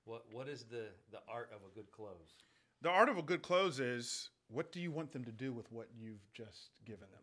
What 0.05 0.25
What 0.33 0.49
is 0.49 0.65
the 0.65 0.87
the 1.11 1.21
art 1.29 1.51
of 1.55 1.61
a 1.71 1.75
good 1.75 1.91
close? 1.93 2.43
The 2.81 2.91
art 2.91 3.09
of 3.09 3.19
a 3.19 3.23
good 3.23 3.43
close 3.43 3.81
is 3.81 4.31
what 4.49 4.73
do 4.73 4.81
you 4.81 4.91
want 4.91 5.13
them 5.13 5.25
to 5.25 5.33
do 5.33 5.53
with 5.53 5.71
what 5.71 5.89
you've 5.99 6.33
just 6.33 6.71
given 6.87 7.09
them? 7.13 7.23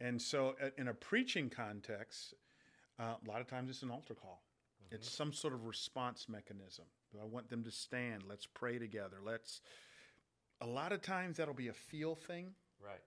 And 0.00 0.20
so, 0.20 0.56
in 0.78 0.88
a 0.88 0.94
preaching 0.94 1.50
context, 1.50 2.34
uh, 2.98 3.14
a 3.24 3.30
lot 3.30 3.40
of 3.40 3.46
times 3.46 3.70
it's 3.70 3.82
an 3.82 3.90
altar 3.90 4.14
call. 4.14 4.42
It's 4.90 5.08
some 5.08 5.32
sort 5.32 5.54
of 5.54 5.66
response 5.66 6.28
mechanism. 6.28 6.86
I 7.20 7.24
want 7.24 7.48
them 7.48 7.62
to 7.64 7.70
stand? 7.70 8.24
Let's 8.28 8.46
pray 8.46 8.78
together. 8.78 9.18
Let's. 9.24 9.60
A 10.60 10.66
lot 10.66 10.92
of 10.92 11.02
times 11.02 11.36
that'll 11.38 11.54
be 11.54 11.68
a 11.68 11.72
feel 11.72 12.14
thing. 12.14 12.48
Right. 12.84 13.00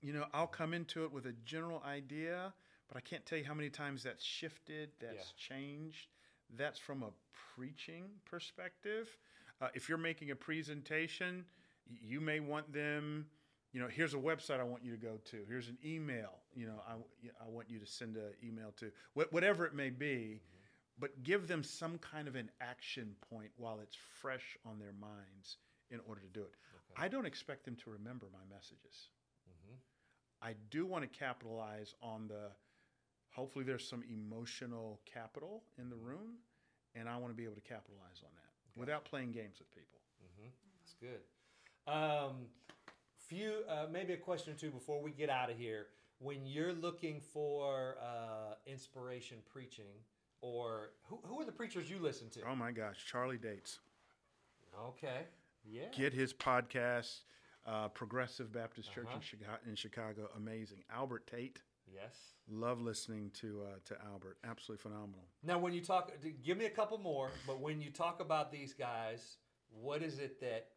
You 0.00 0.12
know, 0.12 0.26
I'll 0.32 0.46
come 0.46 0.74
into 0.74 1.04
it 1.04 1.12
with 1.12 1.26
a 1.26 1.32
general 1.44 1.82
idea, 1.86 2.52
but 2.88 2.96
I 2.96 3.00
can't 3.00 3.24
tell 3.26 3.38
you 3.38 3.44
how 3.44 3.54
many 3.54 3.68
times 3.68 4.02
that's 4.02 4.24
shifted, 4.24 4.90
that's 5.00 5.32
changed. 5.32 6.08
That's 6.56 6.78
from 6.78 7.02
a 7.02 7.10
preaching 7.56 8.04
perspective. 8.24 9.08
Uh, 9.60 9.68
if 9.74 9.88
you're 9.88 9.98
making 9.98 10.30
a 10.30 10.36
presentation, 10.36 11.44
you 12.00 12.20
may 12.20 12.40
want 12.40 12.72
them, 12.72 13.26
you 13.72 13.80
know, 13.80 13.88
here's 13.88 14.14
a 14.14 14.18
website 14.18 14.60
I 14.60 14.62
want 14.62 14.84
you 14.84 14.92
to 14.92 14.96
go 14.96 15.18
to. 15.30 15.38
Here's 15.48 15.68
an 15.68 15.78
email, 15.84 16.30
you 16.54 16.66
know, 16.66 16.80
I, 16.88 16.94
I 17.44 17.48
want 17.48 17.68
you 17.68 17.78
to 17.80 17.86
send 17.86 18.16
an 18.16 18.32
email 18.42 18.72
to, 18.78 18.90
Wh- 19.14 19.32
whatever 19.32 19.66
it 19.66 19.74
may 19.74 19.90
be. 19.90 20.40
But 21.00 21.22
give 21.22 21.46
them 21.46 21.62
some 21.62 21.98
kind 21.98 22.26
of 22.26 22.34
an 22.34 22.50
action 22.60 23.14
point 23.30 23.50
while 23.56 23.78
it's 23.80 23.96
fresh 24.20 24.56
on 24.66 24.80
their 24.80 24.94
minds 25.00 25.58
in 25.90 26.00
order 26.08 26.20
to 26.20 26.26
do 26.26 26.40
it. 26.40 26.50
I 26.98 27.08
don't 27.08 27.26
expect 27.26 27.64
them 27.64 27.76
to 27.84 27.90
remember 27.90 28.26
my 28.32 28.54
messages. 28.54 29.10
I 30.42 30.54
do 30.70 30.86
want 30.86 31.10
to 31.10 31.18
capitalize 31.18 31.94
on 32.02 32.28
the. 32.28 32.50
Hopefully, 33.30 33.64
there's 33.64 33.88
some 33.88 34.02
emotional 34.10 35.00
capital 35.04 35.62
in 35.78 35.90
the 35.90 35.96
room, 35.96 36.38
and 36.94 37.08
I 37.08 37.16
want 37.16 37.32
to 37.32 37.36
be 37.36 37.44
able 37.44 37.54
to 37.54 37.60
capitalize 37.60 38.22
on 38.22 38.30
that 38.34 38.80
without 38.80 39.04
playing 39.04 39.32
games 39.32 39.58
with 39.58 39.70
people. 39.74 40.00
That's 40.80 40.94
good. 41.00 41.92
Um, 41.92 42.46
few, 43.16 43.62
uh, 43.68 43.86
maybe 43.92 44.12
a 44.12 44.16
question 44.16 44.52
or 44.54 44.56
two 44.56 44.70
before 44.70 45.02
we 45.02 45.10
get 45.10 45.30
out 45.30 45.50
of 45.50 45.58
here. 45.58 45.86
When 46.20 46.46
you're 46.46 46.72
looking 46.72 47.20
for 47.20 47.96
uh, 48.02 48.54
inspiration 48.66 49.38
preaching, 49.52 49.94
or 50.40 50.90
who, 51.04 51.20
who 51.24 51.40
are 51.40 51.44
the 51.44 51.52
preachers 51.52 51.88
you 51.88 51.98
listen 52.00 52.28
to? 52.30 52.40
Oh 52.48 52.56
my 52.56 52.72
gosh, 52.72 53.04
Charlie 53.06 53.38
Dates. 53.38 53.78
Okay. 54.88 55.26
Yeah. 55.70 55.82
Get 55.96 56.12
his 56.14 56.32
podcast, 56.32 57.20
uh, 57.66 57.88
Progressive 57.88 58.52
Baptist 58.52 58.92
Church 58.92 59.06
Uh-huh. 59.08 59.16
in, 59.16 59.20
Chicago, 59.22 59.58
in 59.68 59.74
Chicago. 59.74 60.30
Amazing. 60.36 60.84
Albert 60.92 61.26
Tate. 61.26 61.60
yes. 61.92 62.14
Love 62.50 62.80
listening 62.80 63.30
to 63.40 63.62
uh, 63.62 63.78
to 63.84 63.96
Albert. 64.10 64.38
Absolutely 64.44 64.80
phenomenal. 64.82 65.26
Now, 65.42 65.58
when 65.58 65.74
you 65.74 65.82
talk, 65.82 66.12
give 66.42 66.56
me 66.56 66.64
a 66.64 66.70
couple 66.70 66.96
more. 66.98 67.30
But 67.46 67.60
when 67.60 67.80
you 67.80 67.90
talk 67.90 68.20
about 68.20 68.50
these 68.50 68.72
guys, 68.72 69.36
what 69.70 70.02
is 70.02 70.18
it 70.18 70.40
that 70.40 70.68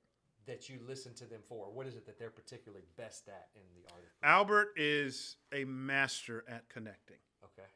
that 0.47 0.67
you 0.67 0.79
listen 0.85 1.13
to 1.13 1.25
them 1.25 1.39
for? 1.47 1.71
What 1.71 1.87
is 1.87 1.95
it 1.95 2.05
that 2.07 2.17
they're 2.19 2.29
particularly 2.29 2.83
best 2.97 3.29
at 3.29 3.47
in 3.55 3.61
the 3.73 3.87
art? 3.93 4.03
Of 4.03 4.09
Albert 4.27 4.73
is 4.75 5.37
a 5.53 5.63
master 5.65 6.43
at 6.47 6.67
connecting, 6.67 7.19
okay. 7.43 7.69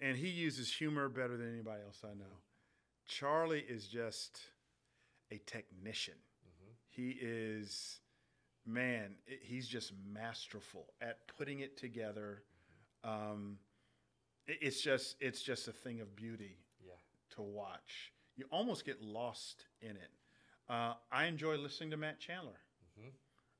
and 0.00 0.16
he 0.16 0.28
uses 0.28 0.72
humor 0.72 1.08
better 1.08 1.36
than 1.36 1.52
anybody 1.52 1.82
else 1.86 2.00
I 2.04 2.14
know. 2.14 2.40
Charlie 3.06 3.64
is 3.68 3.86
just 3.86 4.40
a 5.34 5.38
technician. 5.46 6.14
He 6.88 7.10
is, 7.20 8.00
man, 8.64 9.16
i- 9.28 9.38
he's 9.42 9.66
just 9.66 9.92
masterful 10.06 10.94
at 11.00 11.26
putting 11.26 11.60
it 11.60 11.76
together. 11.76 12.44
Um, 13.02 13.58
i- 14.48 14.58
it's 14.60 14.80
just, 14.80 15.16
it's 15.20 15.42
just 15.42 15.66
a 15.66 15.72
thing 15.72 16.00
of 16.00 16.14
beauty 16.14 16.56
Yeah. 16.80 16.94
to 17.30 17.42
watch. 17.42 18.12
You 18.36 18.46
almost 18.52 18.84
get 18.84 19.00
lost 19.02 19.66
in 19.80 19.96
it. 19.96 20.12
Uh, 20.68 20.94
I 21.10 21.24
enjoy 21.26 21.56
listening 21.56 21.90
to 21.90 21.96
Matt 21.96 22.20
Chandler. 22.20 22.60
Mhm. 22.96 23.12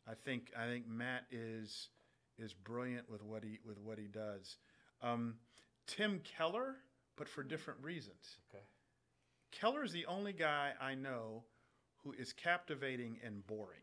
I 0.07 0.15
think 0.15 0.53
I 0.57 0.67
think 0.67 0.87
Matt 0.87 1.27
is 1.33 1.91
is 2.39 2.53
brilliant 2.55 3.09
with 3.09 3.23
what 3.23 3.43
he 3.45 3.59
with 3.65 3.79
what 3.79 3.99
he 3.99 4.07
does. 4.09 4.59
Um, 5.01 5.41
Tim 5.87 6.21
Keller, 6.21 6.83
but 7.17 7.29
for 7.29 7.43
different 7.43 7.81
reasons. 7.83 8.39
Okay. 8.49 8.65
Keller 9.51 9.85
is 9.85 9.93
the 9.93 10.07
only 10.07 10.33
guy 10.33 10.75
I 10.81 10.95
know 10.95 11.47
who 12.05 12.13
is 12.13 12.33
captivating 12.33 13.19
and 13.25 13.47
boring. 13.47 13.81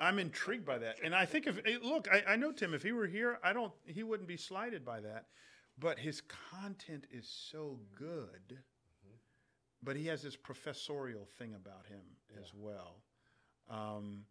I'm 0.00 0.18
intrigued 0.18 0.64
by 0.64 0.78
that, 0.78 0.96
and 1.02 1.14
I 1.14 1.26
think 1.26 1.46
if 1.46 1.58
eh, 1.66 1.78
look, 1.82 2.08
I, 2.10 2.32
I 2.32 2.36
know 2.36 2.52
Tim. 2.52 2.72
If 2.72 2.82
he 2.82 2.92
were 2.92 3.06
here, 3.06 3.38
I 3.42 3.52
don't. 3.52 3.72
He 3.84 4.02
wouldn't 4.02 4.28
be 4.28 4.36
slighted 4.36 4.84
by 4.84 5.00
that. 5.00 5.26
But 5.80 5.98
his 5.98 6.22
content 6.60 7.06
is 7.10 7.28
so 7.28 7.78
good. 7.96 8.58
But 9.82 9.96
he 9.96 10.06
has 10.06 10.22
this 10.22 10.34
professorial 10.34 11.28
thing 11.38 11.54
about 11.54 11.86
him 11.86 12.02
as 12.42 12.52
well. 12.52 12.96
Um, 13.70 14.24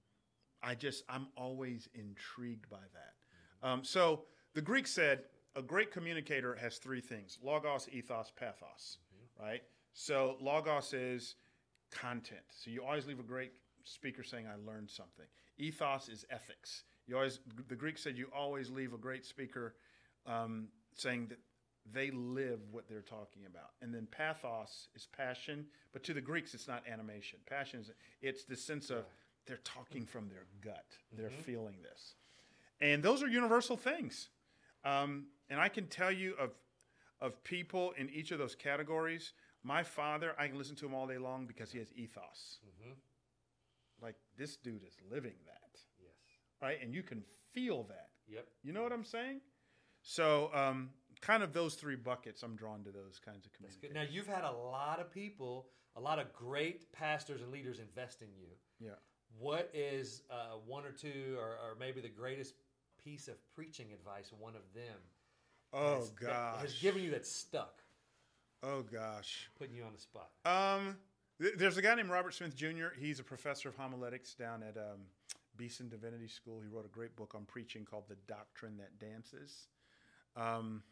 I 0.61 0.75
just 0.75 1.03
I'm 1.07 1.27
always 1.37 1.87
intrigued 1.93 2.69
by 2.69 2.83
that. 2.93 3.67
Um, 3.67 3.83
so 3.83 4.23
the 4.53 4.61
Greek 4.61 4.87
said 4.87 5.23
a 5.55 5.61
great 5.61 5.91
communicator 5.91 6.55
has 6.55 6.77
three 6.77 7.01
things: 7.01 7.37
logos, 7.41 7.87
ethos, 7.91 8.31
pathos. 8.37 8.97
Right. 9.39 9.61
So 9.99 10.37
logos 10.39 10.93
is 10.93 11.37
content. 11.89 12.43
So 12.51 12.69
you 12.69 12.83
always 12.83 13.07
leave 13.07 13.19
a 13.19 13.23
great 13.23 13.53
speaker 13.83 14.21
saying, 14.21 14.45
"I 14.45 14.53
learned 14.55 14.91
something." 14.91 15.25
Ethos 15.57 16.07
is 16.07 16.23
ethics. 16.29 16.83
You 17.07 17.15
always 17.15 17.39
the 17.67 17.75
Greek 17.75 17.97
said 17.97 18.15
you 18.15 18.29
always 18.31 18.69
leave 18.69 18.93
a 18.93 18.97
great 18.97 19.25
speaker 19.25 19.73
um, 20.27 20.67
saying 20.93 21.29
that 21.29 21.39
they 21.91 22.11
live 22.11 22.59
what 22.71 22.87
they're 22.87 23.01
talking 23.01 23.47
about. 23.47 23.71
And 23.81 23.91
then 23.91 24.07
pathos 24.11 24.89
is 24.93 25.07
passion, 25.07 25.65
but 25.93 26.03
to 26.03 26.13
the 26.13 26.21
Greeks 26.21 26.53
it's 26.53 26.67
not 26.67 26.83
animation. 26.87 27.39
Passion 27.49 27.79
is 27.79 27.89
it's 28.21 28.43
the 28.45 28.55
sense 28.55 28.91
of 28.91 29.03
they're 29.47 29.61
talking 29.63 30.05
from 30.05 30.29
their 30.29 30.45
gut. 30.61 30.85
They're 31.11 31.31
feeling 31.31 31.77
this. 31.81 32.13
And 32.81 33.01
those 33.01 33.23
are 33.23 33.27
universal 33.27 33.75
things. 33.75 34.29
Um, 34.85 35.29
and 35.49 35.59
I 35.59 35.69
can 35.69 35.87
tell 35.87 36.11
you 36.11 36.35
of 36.39 36.51
of 37.19 37.43
people 37.43 37.93
in 37.97 38.09
each 38.09 38.31
of 38.31 38.37
those 38.37 38.55
categories. 38.55 39.33
My 39.67 39.83
father, 39.83 40.33
I 40.39 40.47
can 40.47 40.57
listen 40.57 40.77
to 40.77 40.85
him 40.85 40.93
all 40.93 41.07
day 41.07 41.17
long 41.17 41.45
because 41.45 41.71
he 41.71 41.79
has 41.79 41.91
ethos. 41.93 42.59
Like 44.01 44.15
this 44.37 44.55
dude 44.55 44.83
is 44.87 44.95
living 45.11 45.33
that, 45.45 45.79
Yes. 45.99 46.13
right? 46.61 46.77
And 46.81 46.93
you 46.93 47.03
can 47.03 47.23
feel 47.51 47.83
that. 47.85 48.09
Yep. 48.27 48.47
You 48.63 48.71
know 48.71 48.83
what 48.83 48.93
I'm 48.93 49.03
saying? 49.03 49.41
So, 50.01 50.51
um, 50.53 50.91
kind 51.19 51.43
of 51.43 51.51
those 51.51 51.75
three 51.75 51.95
buckets, 51.95 52.43
I'm 52.43 52.55
drawn 52.55 52.83
to 52.85 52.91
those 52.91 53.19
kinds 53.19 53.45
of 53.45 53.51
communities. 53.53 53.91
Now 53.93 54.03
you've 54.09 54.27
had 54.27 54.43
a 54.43 54.51
lot 54.51 54.99
of 54.99 55.11
people, 55.11 55.67
a 55.95 55.99
lot 55.99 56.19
of 56.19 56.31
great 56.33 56.91
pastors 56.93 57.41
and 57.41 57.51
leaders 57.51 57.79
invest 57.79 58.21
in 58.21 58.29
you. 58.37 58.49
Yeah. 58.79 58.91
What 59.39 59.69
is 59.73 60.21
uh, 60.29 60.57
one 60.65 60.85
or 60.85 60.91
two, 60.91 61.35
or, 61.37 61.57
or 61.57 61.75
maybe 61.79 61.99
the 61.99 62.07
greatest 62.09 62.53
piece 63.03 63.27
of 63.27 63.35
preaching 63.55 63.87
advice? 63.93 64.31
One 64.31 64.55
of 64.55 64.61
them. 64.73 64.99
Oh 65.73 65.95
has- 65.95 66.11
that 66.21 66.57
has 66.61 66.73
given 66.79 67.01
you 67.03 67.11
that 67.11 67.25
stuck, 67.25 67.81
Oh 68.63 68.81
gosh. 68.81 69.49
putting 69.57 69.75
you 69.75 69.83
on 69.83 69.93
the 69.93 70.01
spot. 70.01 70.29
Um, 70.45 70.97
th- 71.41 71.53
there's 71.57 71.77
a 71.77 71.81
guy 71.81 71.95
named 71.95 72.09
Robert 72.09 72.33
Smith 72.33 72.55
Jr. 72.55 72.87
He's 72.99 73.19
a 73.19 73.23
professor 73.23 73.69
of 73.69 73.75
homiletics 73.75 74.33
down 74.33 74.63
at 74.63 74.77
um, 74.77 75.01
Beeson 75.55 75.89
Divinity 75.89 76.27
School. 76.27 76.59
He 76.61 76.67
wrote 76.67 76.85
a 76.85 76.89
great 76.89 77.15
book 77.15 77.33
on 77.35 77.45
preaching 77.45 77.85
called 77.85 78.05
"The 78.07 78.17
Doctrine 78.27 78.77
That 78.77 78.97
Dances." 78.99 79.67
Um, 80.35 80.83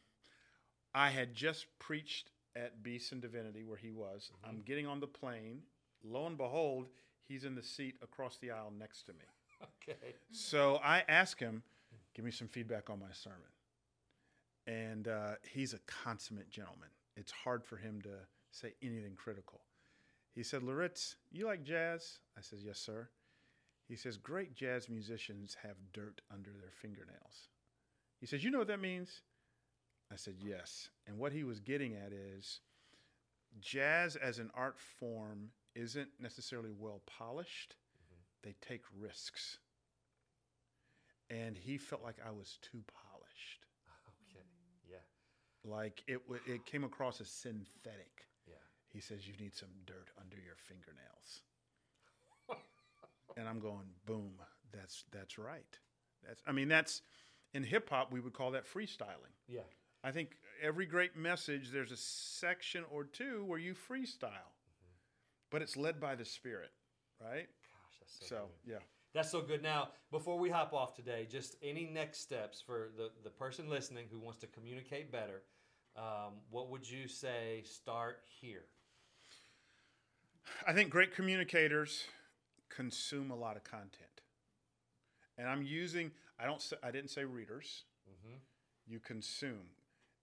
I 0.94 1.10
had 1.10 1.34
just 1.34 1.66
preached 1.80 2.30
at 2.56 2.82
Beeson 2.84 3.20
Divinity 3.20 3.64
where 3.64 3.78
he 3.78 3.92
was. 3.92 4.32
I'm 4.48 4.62
getting 4.66 4.88
on 4.88 5.00
the 5.00 5.08
plane. 5.08 5.62
Lo 6.04 6.26
and 6.28 6.38
behold, 6.38 6.88
he's 7.28 7.44
in 7.44 7.56
the 7.56 7.64
seat 7.64 7.96
across 8.02 8.38
the 8.38 8.52
aisle 8.52 8.72
next 8.78 9.04
to 9.04 9.14
me. 9.14 9.20
Okay. 9.88 10.16
So 10.32 10.82
I 10.84 11.04
ask 11.08 11.40
him, 11.40 11.64
give 12.14 12.26
me 12.26 12.32
some 12.32 12.48
feedback 12.48 12.90
on 12.90 13.00
my 13.00 13.12
sermon. 13.14 13.40
And 14.68 15.08
uh, 15.08 15.36
he's 15.50 15.74
a 15.74 15.80
consummate 15.88 16.50
gentleman. 16.50 16.90
It's 17.16 17.32
hard 17.32 17.64
for 17.64 17.78
him 17.78 18.02
to 18.04 18.10
say 18.52 18.74
anything 18.82 19.16
critical. 19.16 19.62
He 20.34 20.44
said, 20.44 20.64
Loritts, 20.64 21.16
you 21.32 21.46
like 21.46 21.64
jazz? 21.64 22.20
I 22.38 22.42
said, 22.42 22.60
yes, 22.62 22.80
sir. 22.80 23.10
He 23.88 23.96
says, 23.96 24.18
great 24.18 24.56
jazz 24.56 24.90
musicians 24.90 25.56
have 25.64 25.76
dirt 25.94 26.22
under 26.34 26.50
their 26.50 26.72
fingernails. 26.72 27.50
He 28.20 28.26
says, 28.26 28.44
you 28.44 28.52
know 28.52 28.58
what 28.60 28.68
that 28.68 28.82
means? 28.82 29.22
I 30.12 30.16
said, 30.16 30.36
yes. 30.40 30.90
And 31.08 31.18
what 31.18 31.32
he 31.32 31.44
was 31.44 31.60
getting 31.60 31.96
at 31.96 32.12
is 32.12 32.62
jazz 33.62 34.16
as 34.16 34.40
an 34.40 34.50
art 34.56 34.80
form 34.80 35.50
isn't 35.76 36.10
necessarily 36.20 36.72
well 36.78 37.02
polished, 37.06 37.76
mm-hmm. 37.98 38.50
they 38.50 38.56
take 38.68 38.84
risks 39.00 39.60
and 41.30 41.58
he 41.58 41.78
felt 41.78 42.04
like 42.04 42.18
I 42.26 42.32
was 42.32 42.58
too 42.62 42.84
polished. 42.88 43.05
Like 45.68 46.04
it, 46.08 46.22
w- 46.28 46.42
it 46.46 46.66
came 46.66 46.84
across 46.84 47.20
as 47.22 47.30
synthetic. 47.30 48.28
Yeah. 48.48 48.54
He 48.90 49.00
says 49.00 49.28
you 49.28 49.34
need 49.40 49.56
some 49.56 49.70
dirt 49.86 50.10
under 50.22 50.38
your 50.38 50.56
fingernails, 50.56 51.42
and 53.38 53.48
I'm 53.48 53.60
going, 53.60 53.88
boom. 54.06 54.34
That's 54.72 55.06
that's 55.12 55.38
right. 55.38 55.80
That's 56.28 56.42
I 56.46 56.52
mean 56.52 56.68
that's 56.68 57.02
in 57.54 57.64
hip 57.64 57.90
hop 57.90 58.12
we 58.12 58.20
would 58.20 58.34
call 58.34 58.52
that 58.52 58.66
freestyling. 58.72 59.34
Yeah. 59.48 59.62
I 60.04 60.12
think 60.12 60.38
every 60.62 60.86
great 60.86 61.16
message 61.16 61.72
there's 61.72 61.92
a 61.92 61.98
section 61.98 62.84
or 62.92 63.06
two 63.06 63.44
where 63.46 63.58
you 63.58 63.74
freestyle, 63.74 64.24
mm-hmm. 64.24 64.96
but 65.50 65.62
it's 65.62 65.76
led 65.76 66.00
by 66.00 66.14
the 66.16 66.26
spirit, 66.26 66.72
right? 67.20 67.48
Gosh, 67.48 68.00
that's 68.00 68.20
so. 68.20 68.26
So 68.26 68.36
good. 68.66 68.74
yeah. 68.74 68.80
That's 69.16 69.32
so 69.32 69.42
good. 69.42 69.64
Now, 69.64 69.90
before 70.12 70.38
we 70.38 70.50
hop 70.50 70.74
off 70.74 70.94
today, 70.94 71.26
just 71.32 71.56
any 71.64 71.86
next 71.86 72.20
steps 72.20 72.62
for 72.62 72.90
the, 72.98 73.12
the 73.24 73.30
person 73.30 73.70
listening 73.70 74.08
who 74.12 74.20
wants 74.20 74.40
to 74.42 74.48
communicate 74.48 75.10
better. 75.10 75.44
Um, 75.98 76.34
what 76.52 76.70
would 76.70 76.90
you 76.90 77.08
say? 77.08 77.64
Start 77.66 78.20
here. 78.42 78.64
I 80.68 80.74
think 80.74 80.90
great 80.90 81.16
communicators 81.16 82.04
consume 82.70 83.32
a 83.32 83.36
lot 83.36 83.56
of 83.56 83.64
content, 83.64 84.22
and 85.38 85.48
I'm 85.48 85.64
using. 85.64 86.12
I 86.40 86.46
don't. 86.46 86.62
Say, 86.62 86.76
I 86.84 86.92
didn't 86.92 87.10
say 87.12 87.24
readers. 87.24 87.84
Mm-hmm. 88.10 88.36
You 88.88 89.00
consume. 89.00 89.70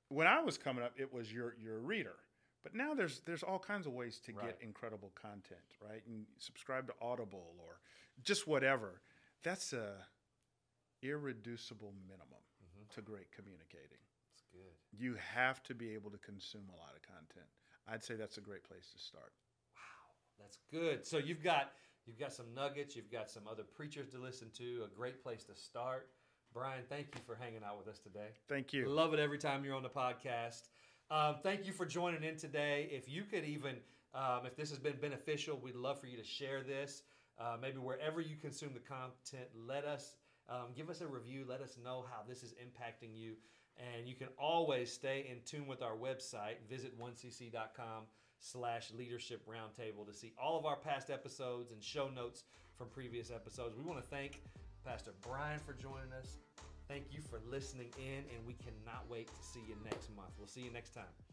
When 0.09 0.27
I 0.27 0.41
was 0.41 0.59
coming 0.59 0.85
up, 0.85 0.93
it 0.97 1.13
was 1.13 1.33
your 1.33 1.57
your 1.63 1.79
reader. 1.79 2.17
But 2.63 2.75
now 2.75 2.95
there's 2.95 3.21
there's 3.27 3.43
all 3.43 3.59
kinds 3.59 3.87
of 3.87 3.93
ways 3.93 4.21
to 4.27 4.33
Right. 4.33 4.47
get 4.47 4.59
incredible 4.63 5.11
content, 5.15 5.61
right? 5.81 6.03
And 6.07 6.27
subscribe 6.39 6.87
to 6.89 6.95
Audible 7.01 7.55
or 7.59 7.81
just 8.23 8.47
whatever. 8.47 9.01
That's 9.43 9.73
a 9.73 9.95
irreducible 11.03 11.93
minimum 12.07 12.43
to 12.95 13.01
great 13.03 13.33
communicating. 13.33 13.99
Good. 14.53 15.01
You 15.01 15.17
have 15.35 15.63
to 15.65 15.75
be 15.75 15.95
able 15.95 16.11
to 16.11 16.19
consume 16.19 16.69
a 16.69 16.77
lot 16.77 16.95
of 16.95 17.03
content. 17.03 17.49
I'd 17.89 18.05
say 18.05 18.15
that's 18.15 18.39
a 18.39 18.41
great 18.41 18.65
place 18.65 18.91
to 18.93 18.99
start. 18.99 19.33
Wow, 19.75 20.45
That's 20.45 20.59
good. 20.71 21.07
So 21.07 21.19
you've 21.19 21.43
got 21.43 21.73
you've 22.07 22.19
got 22.19 22.33
some 22.33 22.47
nuggets. 22.55 22.95
You've 22.95 23.11
got 23.11 23.31
some 23.31 23.45
other 23.51 23.65
preachers 23.65 24.11
to 24.11 24.19
listen 24.19 24.49
to. 24.59 24.85
A 24.85 24.97
great 24.97 25.23
place 25.23 25.45
to 25.45 25.55
start. 25.55 26.09
Bryan, 26.53 26.85
thank 26.89 27.09
you 27.15 27.21
for 27.27 27.35
hanging 27.35 27.63
out 27.65 27.79
with 27.79 27.89
us 27.89 27.99
today. 27.99 28.29
Thank 28.49 28.73
you. 28.73 28.89
Love 28.89 29.15
it 29.15 29.21
every 29.21 29.39
time 29.39 29.65
you're 29.65 29.75
on 29.75 29.83
the 29.83 29.89
podcast. 29.89 30.69
Um, 31.11 31.37
thank 31.43 31.67
you 31.67 31.73
for 31.73 31.87
joining 31.87 32.25
in 32.25 32.37
today. 32.37 32.89
If 32.91 33.09
you 33.09 33.25
could 33.25 33.45
even, 33.45 33.77
um, 34.15 34.47
if 34.47 34.57
this 34.57 34.69
has 34.71 34.79
been 34.79 34.97
beneficial, 35.01 35.59
we'd 35.63 35.75
love 35.75 36.01
for 36.01 36.07
you 36.07 36.17
to 36.19 36.25
share 36.25 36.63
this. 36.63 37.03
Uh, 37.39 37.57
maybe 37.61 37.79
wherever 37.79 38.21
you 38.21 38.37
consume 38.37 38.73
the 38.75 38.81
content, 38.81 39.49
let 39.67 39.85
us 39.85 40.17
um, 40.49 40.69
give 40.77 40.91
us 40.91 41.01
a 41.01 41.07
review. 41.07 41.47
Let 41.49 41.61
us 41.61 41.79
know 41.83 42.05
how 42.11 42.23
this 42.29 42.43
is 42.43 42.53
impacting 42.53 43.15
you. 43.15 43.35
And 43.79 44.07
you 44.07 44.15
can 44.15 44.29
always 44.39 44.93
stay 44.93 45.27
in 45.31 45.39
tune 45.45 45.67
with 45.67 45.83
our 45.83 45.97
website. 45.97 46.57
Visit 46.69 46.99
1cc.com 47.01 48.05
slash 48.39 48.93
leadership 48.97 49.47
roundtable 49.49 50.07
to 50.07 50.13
see 50.13 50.33
all 50.41 50.59
of 50.59 50.67
our 50.67 50.77
past 50.77 51.11
episodes 51.11 51.73
and 51.73 51.83
show 51.83 52.09
notes 52.09 52.45
from 52.77 52.89
previous 52.89 53.31
episodes. 53.31 53.77
We 53.77 53.83
want 53.83 54.03
to 54.03 54.09
thank 54.09 54.43
Pastor 54.85 55.13
Bryan 55.23 55.61
for 55.61 55.73
joining 55.75 56.13
us. 56.19 56.39
Thank 56.89 57.05
you 57.11 57.21
for 57.23 57.41
listening 57.49 57.89
in, 57.99 58.25
and 58.35 58.47
we 58.47 58.55
cannot 58.55 59.09
wait 59.09 59.29
to 59.29 59.43
see 59.43 59.63
you 59.67 59.77
next 59.85 60.15
month. 60.15 60.31
We'll 60.39 60.49
see 60.49 60.63
you 60.63 60.73
next 60.73 60.91
time. 60.91 61.32